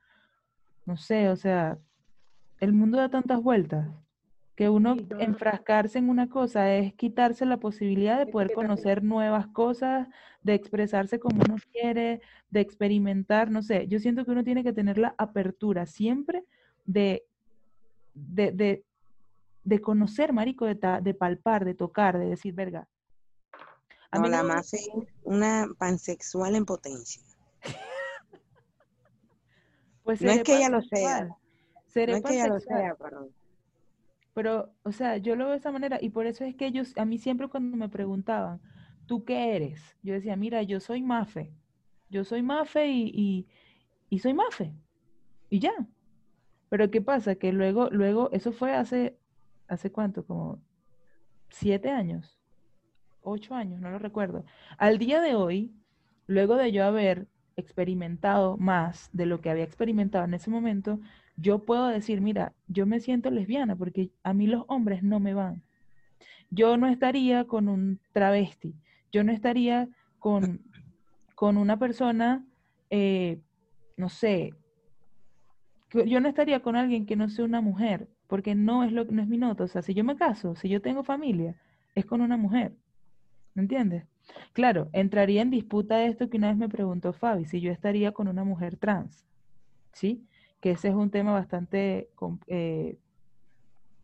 No 0.87 0.97
sé, 0.97 1.31
o 1.31 1.37
sea, 1.37 1.79
el 2.61 2.73
mundo 2.73 2.99
da 2.99 3.09
tantas 3.09 3.43
vueltas 3.43 3.89
que 4.59 4.69
uno 4.69 4.97
enfrascarse 5.21 5.99
en 5.99 6.09
una 6.09 6.29
cosa 6.29 6.75
es 6.75 6.93
quitarse 6.95 7.47
la 7.47 7.59
posibilidad 7.59 8.19
de 8.19 8.27
poder 8.27 8.53
conocer 8.53 9.05
nuevas 9.05 9.47
cosas, 9.47 10.09
de 10.43 10.55
expresarse 10.55 11.21
como 11.21 11.43
uno 11.47 11.59
quiere, 11.71 12.21
de 12.51 12.59
experimentar, 12.59 13.53
no 13.53 13.63
sé, 13.63 13.87
yo 13.87 14.01
siento 14.01 14.25
que 14.25 14.33
uno 14.33 14.43
tiene 14.43 14.65
que 14.65 14.73
tener 14.73 14.99
la 14.99 15.15
apertura 15.17 15.87
siempre 15.87 16.43
de, 16.87 17.23
de, 18.15 18.83
de, 19.63 19.81
conocer, 19.81 20.33
marico, 20.33 20.65
de, 20.65 20.77
de 21.03 21.15
palpar, 21.15 21.65
de 21.65 21.75
tocar, 21.75 22.19
de 22.19 22.27
decir, 22.27 22.53
verga, 22.53 22.89
no, 24.12 24.29
la 24.29 24.43
más 24.43 24.73
es 24.75 24.88
una 25.23 25.69
pansexual 25.79 26.55
en 26.55 26.65
potencia. 26.65 27.23
pues 30.05 30.23
no 30.23 30.31
es 30.31 30.43
que 30.43 30.57
ella 30.57 30.71
lo 30.71 30.83
sea. 30.83 31.27
no 31.27 31.37
es 31.95 32.23
que 32.23 32.35
ella 32.35 32.49
lo 32.49 32.61
sea, 32.61 32.97
pero... 32.99 33.29
Pero, 34.35 34.73
o 34.85 34.93
sea, 34.93 35.17
yo 35.17 35.35
lo 35.35 35.47
veo 35.47 35.53
de 35.53 35.59
esa 35.59 35.73
manera 35.73 35.99
y 36.00 36.11
por 36.11 36.29
eso 36.29 36.45
es 36.45 36.55
que 36.55 36.67
ellos, 36.67 36.97
a 36.97 37.05
mí 37.05 37.19
siempre 37.19 37.49
cuando 37.49 37.77
me 37.77 37.88
preguntaban, 37.88 38.61
¿tú 39.07 39.25
qué 39.25 39.57
eres? 39.57 39.81
Yo 40.05 40.15
decía, 40.15 40.37
mira, 40.37 40.62
yo 40.62 40.79
soy 40.79 41.03
Mafe. 41.03 41.53
Yo 42.09 42.25
soy 42.25 42.43
Mafe 42.43 42.87
y, 42.87 43.11
y, 43.12 43.49
y 44.09 44.21
soy 44.21 44.35
Mafe. 44.35 44.73
Y 45.51 45.59
ya. 45.59 45.73
Pero 46.68 46.88
¿qué 46.88 47.03
pasa? 47.03 47.35
Que 47.35 47.53
luego, 47.53 47.90
luego, 47.90 48.31
eso 48.31 48.53
fue 48.53 48.77
hace, 48.77 49.18
¿hace 49.66 49.90
cuánto? 49.90 50.25
Como 50.25 50.62
siete 51.49 51.90
años 51.90 52.38
ocho 53.22 53.54
años, 53.54 53.81
no 53.81 53.90
lo 53.90 53.98
recuerdo. 53.98 54.44
Al 54.76 54.98
día 54.98 55.20
de 55.20 55.35
hoy, 55.35 55.72
luego 56.26 56.57
de 56.57 56.72
yo 56.72 56.85
haber 56.85 57.26
experimentado 57.57 58.57
más 58.57 59.11
de 59.12 59.26
lo 59.26 59.40
que 59.40 59.50
había 59.50 59.64
experimentado 59.64 60.24
en 60.24 60.35
ese 60.35 60.50
momento, 60.50 61.00
yo 61.37 61.64
puedo 61.64 61.88
decir, 61.88 62.20
mira, 62.20 62.52
yo 62.66 62.87
me 62.87 63.00
siento 63.00 63.31
lesbiana 63.31 63.76
porque 63.76 64.11
a 64.22 64.33
mí 64.33 64.46
los 64.46 64.64
hombres 64.68 65.02
no 65.02 65.20
me 65.20 65.35
van. 65.35 65.62
Yo 66.50 66.76
no 66.76 66.87
estaría 66.87 67.44
con 67.44 67.68
un 67.68 68.00
travesti, 68.12 68.74
yo 69.12 69.22
no 69.24 69.33
estaría 69.33 69.88
con, 70.18 70.61
con 71.35 71.57
una 71.57 71.78
persona, 71.78 72.44
eh, 72.90 73.40
no 73.96 74.09
sé, 74.09 74.54
yo 75.90 76.20
no 76.20 76.28
estaría 76.28 76.61
con 76.61 76.76
alguien 76.76 77.07
que 77.07 77.16
no 77.16 77.28
sea 77.28 77.44
una 77.44 77.61
mujer, 77.61 78.09
porque 78.26 78.54
no 78.54 78.85
es, 78.85 78.92
lo, 78.92 79.04
no 79.04 79.22
es 79.22 79.28
mi 79.28 79.38
nota. 79.38 79.64
O 79.64 79.68
sea, 79.68 79.83
si 79.83 79.94
yo 79.94 80.04
me 80.04 80.16
caso, 80.16 80.54
si 80.54 80.68
yo 80.68 80.83
tengo 80.83 81.02
familia, 81.02 81.54
es 81.94 82.04
con 82.04 82.20
una 82.20 82.37
mujer. 82.37 82.76
¿Me 83.59 83.62
entiendes? 83.62 84.05
Claro, 84.53 84.88
entraría 84.92 85.42
en 85.42 85.51
disputa 85.51 86.05
esto 86.05 86.31
que 86.31 86.37
una 86.37 86.47
vez 86.47 86.57
me 86.57 86.68
preguntó 86.68 87.12
Fabi, 87.12 87.44
si 87.44 87.61
yo 87.61 87.73
estaría 87.73 88.12
con 88.12 88.29
una 88.29 88.44
mujer 88.44 88.77
trans, 88.77 89.27
¿sí? 89.92 90.25
Que 90.61 90.71
ese 90.71 90.87
es 90.87 90.94
un 90.94 91.11
tema 91.11 91.33
bastante 91.33 92.09
eh, 92.47 93.01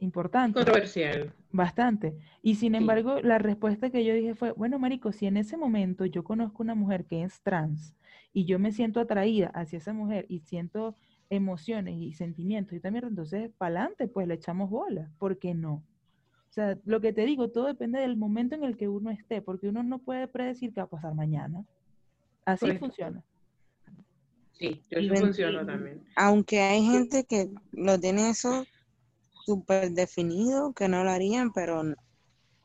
importante. 0.01 0.57
Controversial. 0.57 1.33
Bastante. 1.53 2.17
Y 2.43 2.57
sin 2.57 2.75
embargo, 2.75 3.21
la 3.23 3.38
respuesta 3.38 3.90
que 3.90 4.05
yo 4.05 4.12
dije 4.12 4.35
fue, 4.35 4.51
bueno, 4.51 4.81
Marico, 4.81 5.12
si 5.12 5.27
en 5.27 5.37
ese 5.37 5.57
momento 5.57 6.05
yo 6.05 6.25
conozco 6.25 6.64
una 6.64 6.75
mujer 6.75 7.05
que 7.05 7.23
es 7.23 7.40
trans 7.43 7.95
y 8.33 8.47
yo 8.47 8.59
me 8.59 8.73
siento 8.73 8.99
atraída 8.99 9.53
hacia 9.55 9.77
esa 9.77 9.93
mujer 9.93 10.27
y 10.29 10.40
siento 10.40 10.97
emociones 11.31 11.95
y 12.01 12.12
sentimientos 12.12 12.77
y 12.77 12.81
también, 12.81 13.05
entonces, 13.05 13.53
para 13.57 13.83
adelante, 13.83 14.09
pues 14.09 14.27
le 14.27 14.35
echamos 14.35 14.69
bola. 14.69 15.12
¿Por 15.17 15.38
qué 15.38 15.55
no? 15.55 15.85
O 16.55 16.61
sea, 16.62 16.79
lo 16.85 17.01
que 17.01 17.12
te 17.12 17.27
digo, 17.27 17.51
todo 17.51 17.67
depende 17.67 17.99
del 17.99 18.17
momento 18.17 18.55
en 18.55 18.62
el 18.62 18.77
que 18.77 18.87
uno 18.87 19.11
esté, 19.11 19.43
porque 19.43 19.69
uno 19.69 19.83
no 19.83 19.99
puede 19.99 20.29
predecir 20.29 20.73
qué 20.73 20.83
va 20.83 20.85
a 20.85 20.88
pasar 20.88 21.12
mañana. 21.12 21.64
Así 22.45 22.79
funciona. 22.79 23.25
Sí, 24.53 24.81
yo 24.88 25.17
funciona 25.17 25.67
también. 25.67 26.05
Aunque 26.14 26.61
hay 26.61 26.85
gente 26.85 27.25
que 27.25 27.51
lo 27.73 27.99
tiene 27.99 28.31
eso 28.31 28.64
súper 29.45 29.90
definido, 29.90 30.73
que 30.75 30.87
no 30.87 31.03
lo 31.03 31.11
harían, 31.11 31.53
pero, 31.53 31.83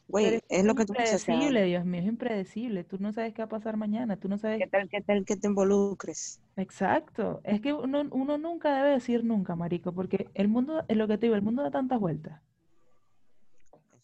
güey, 0.07 0.39
es, 0.49 0.63
lo 0.63 0.75
que 0.75 0.85
tú 0.85 0.93
dices. 0.93 1.15
Es 1.15 1.27
impredecible, 1.27 1.63
Dios 1.63 1.83
mío, 1.83 2.01
es 2.01 2.07
impredecible. 2.07 2.83
Tú 2.83 2.99
no 2.99 3.11
sabes 3.11 3.33
qué 3.33 3.41
va 3.41 3.47
a 3.47 3.49
pasar 3.49 3.75
mañana, 3.75 4.17
tú 4.17 4.29
no 4.29 4.37
sabes... 4.37 4.59
¿Qué 4.59 4.67
tal, 4.67 4.87
qué 4.87 5.01
tal 5.01 5.25
que 5.25 5.35
te 5.35 5.47
involucres? 5.47 6.39
Exacto. 6.57 7.41
Es 7.43 7.59
que 7.59 7.73
uno, 7.73 8.03
uno 8.11 8.37
nunca 8.37 8.71
debe 8.75 8.89
decir 8.89 9.23
nunca, 9.23 9.55
marico, 9.55 9.95
porque 9.95 10.29
el 10.35 10.47
mundo, 10.47 10.85
es 10.87 10.95
lo 10.95 11.07
que 11.07 11.17
te 11.17 11.25
digo, 11.25 11.35
el 11.35 11.41
mundo 11.41 11.63
da 11.63 11.71
tantas 11.71 11.99
vueltas. 11.99 12.39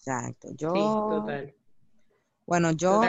Exacto. 0.06 0.50
Yo. 0.56 0.74
total. 0.74 1.54
Bueno, 2.46 2.72
yo. 2.72 3.02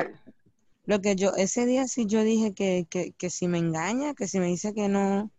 Lo 0.85 1.01
que 1.01 1.17
yo, 1.17 1.35
ese 1.37 1.67
día 1.67 1.89
sí 1.89 2.07
yo 2.07 2.23
dije 2.23 2.55
que, 2.55 2.87
que, 2.89 3.13
que 3.13 3.29
si 3.29 3.49
me 3.49 3.59
engaña, 3.59 4.15
que 4.15 4.29
si 4.29 4.39
me 4.39 4.47
dice 4.47 4.73
que 4.73 4.89
no, 4.89 5.33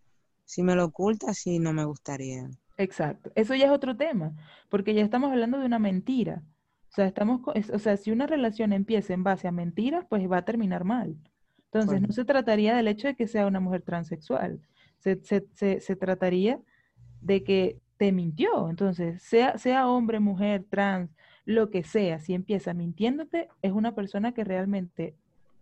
si 0.44 0.62
me 0.62 0.76
lo 0.76 0.86
oculta, 0.86 1.34
sí 1.34 1.60
no 1.60 1.72
me 1.72 1.86
gustaría. 1.86 2.50
Exacto. 2.78 3.32
Eso 3.34 3.56
ya 3.56 3.66
es 3.68 3.72
otro 3.72 3.96
tema, 3.96 4.34
porque 4.70 4.94
ya 4.94 5.04
estamos 5.04 5.32
hablando 5.32 5.58
de 5.58 5.66
una 5.66 5.80
mentira. 5.80 6.44
O 6.90 6.92
sea, 6.92 7.06
estamos, 7.06 7.42
o 7.46 7.80
sea, 7.80 7.96
si 7.96 8.12
una 8.12 8.28
relación 8.28 8.74
empieza 8.74 9.14
en 9.14 9.24
base 9.24 9.48
a 9.48 9.52
mentiras, 9.52 10.06
pues 10.10 10.30
va 10.30 10.38
a 10.38 10.46
terminar 10.46 10.84
mal. 10.84 11.16
Entonces, 11.72 12.02
no 12.02 12.12
se 12.14 12.26
trataría 12.26 12.76
del 12.76 12.88
hecho 12.88 13.08
de 13.08 13.16
que 13.16 13.28
sea 13.28 13.46
una 13.46 13.60
mujer 13.60 13.82
transexual. 13.82 14.62
Se, 15.00 15.22
se, 15.24 15.46
se, 15.54 15.80
se, 15.80 15.96
trataría 15.96 16.60
de 17.22 17.44
que 17.44 17.80
te 17.98 18.12
mintió. 18.12 18.70
Entonces, 18.70 19.22
sea, 19.22 19.58
sea 19.58 19.88
hombre, 19.88 20.20
mujer, 20.20 20.66
trans, 20.70 21.12
lo 21.48 21.70
que 21.70 21.86
sea, 21.86 22.20
si 22.20 22.34
empieza 22.34 22.74
mintiéndote, 22.74 23.48
es 23.62 23.72
una 23.72 23.96
persona 23.96 24.34
que 24.34 24.44
realmente 24.44 25.16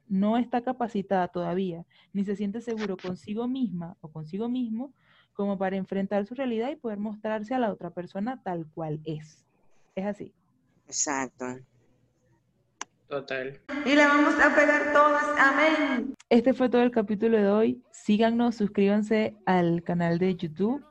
no 0.07 0.35
está 0.35 0.61
capacitada 0.61 1.27
todavía, 1.27 1.85
ni 2.11 2.25
se 2.25 2.35
siente 2.35 2.59
seguro 2.59 2.97
consigo 2.97 3.47
misma 3.47 3.95
o 4.01 4.07
consigo 4.07 4.49
mismo 4.49 4.91
como 5.33 5.59
para 5.59 5.75
enfrentar 5.75 6.25
su 6.25 6.33
realidad 6.33 6.71
y 6.71 6.75
poder 6.75 6.97
mostrarse 6.97 7.53
a 7.53 7.59
la 7.59 7.71
otra 7.71 7.91
persona 7.91 8.41
tal 8.41 8.65
cual 8.73 8.99
es. 9.05 9.45
Es 9.93 10.07
así. 10.07 10.33
Exacto. 10.87 11.45
Total. 13.07 13.61
Y 13.85 13.95
le 13.95 14.07
vamos 14.07 14.33
a 14.39 14.55
pegar 14.55 14.91
todas. 14.91 15.23
Amén. 15.37 16.15
Este 16.29 16.55
fue 16.55 16.67
todo 16.67 16.81
el 16.81 16.89
capítulo 16.89 17.37
de 17.37 17.47
hoy. 17.47 17.83
Síganos, 17.91 18.55
suscríbanse 18.55 19.35
al 19.45 19.83
canal 19.83 20.17
de 20.17 20.35
YouTube. 20.35 20.83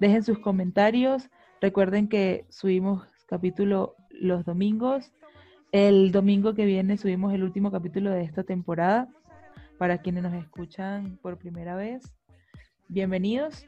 Dejen 0.00 0.22
sus 0.22 0.38
comentarios. 0.38 1.30
Recuerden 1.62 2.08
que 2.08 2.44
subimos 2.50 3.15
capítulo 3.26 3.96
los 4.10 4.44
domingos. 4.44 5.12
El 5.72 6.12
domingo 6.12 6.54
que 6.54 6.64
viene 6.64 6.96
subimos 6.96 7.34
el 7.34 7.42
último 7.42 7.70
capítulo 7.70 8.10
de 8.10 8.22
esta 8.22 8.44
temporada. 8.44 9.08
Para 9.78 9.98
quienes 9.98 10.22
nos 10.22 10.32
escuchan 10.32 11.18
por 11.20 11.36
primera 11.36 11.76
vez, 11.76 12.14
bienvenidos. 12.88 13.66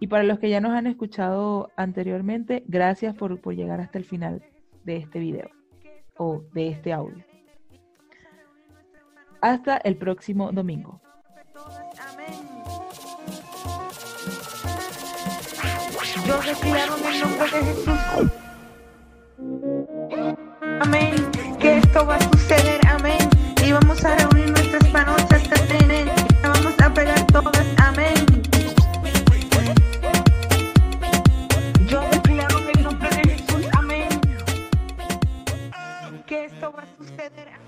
Y 0.00 0.08
para 0.08 0.24
los 0.24 0.38
que 0.38 0.50
ya 0.50 0.60
nos 0.60 0.72
han 0.72 0.86
escuchado 0.86 1.70
anteriormente, 1.76 2.64
gracias 2.66 3.14
por, 3.14 3.40
por 3.40 3.54
llegar 3.54 3.80
hasta 3.80 3.98
el 3.98 4.04
final 4.04 4.42
de 4.84 4.96
este 4.96 5.20
video 5.20 5.50
o 6.16 6.42
de 6.52 6.68
este 6.68 6.92
audio. 6.92 7.24
Hasta 9.40 9.76
el 9.76 9.96
próximo 9.96 10.50
domingo. 10.50 11.00
Yo 16.26 16.40
respiraba 16.40 16.96
en 16.98 17.06
el 17.06 17.20
nombre 17.20 17.50
de 17.50 17.64
Jesús. 17.64 17.98
Amén. 20.80 21.14
Que 21.60 21.78
esto 21.78 22.04
va 22.04 22.16
a 22.16 22.20
suceder. 22.20 22.80
Amén. 22.88 23.18
Y 23.64 23.70
vamos 23.70 24.04
a 24.04 24.16
reunir 24.16 24.50
nuestras 24.50 24.92
manos 24.92 25.22
hasta 25.22 25.54
tener. 25.66 26.10
Vamos 26.42 26.74
a 26.82 26.92
pegar 26.92 27.24
todas. 27.28 27.66
Amén. 27.76 28.14
Yo 31.86 32.00
respiraba 32.10 32.60
en 32.60 32.78
el 32.78 32.82
nombre 32.82 33.08
de 33.10 33.22
Jesús. 33.36 33.66
Amén. 33.78 34.08
Que 36.26 36.46
esto 36.46 36.72
va 36.72 36.82
a 36.82 36.86
suceder. 36.98 37.48
Amén. 37.54 37.65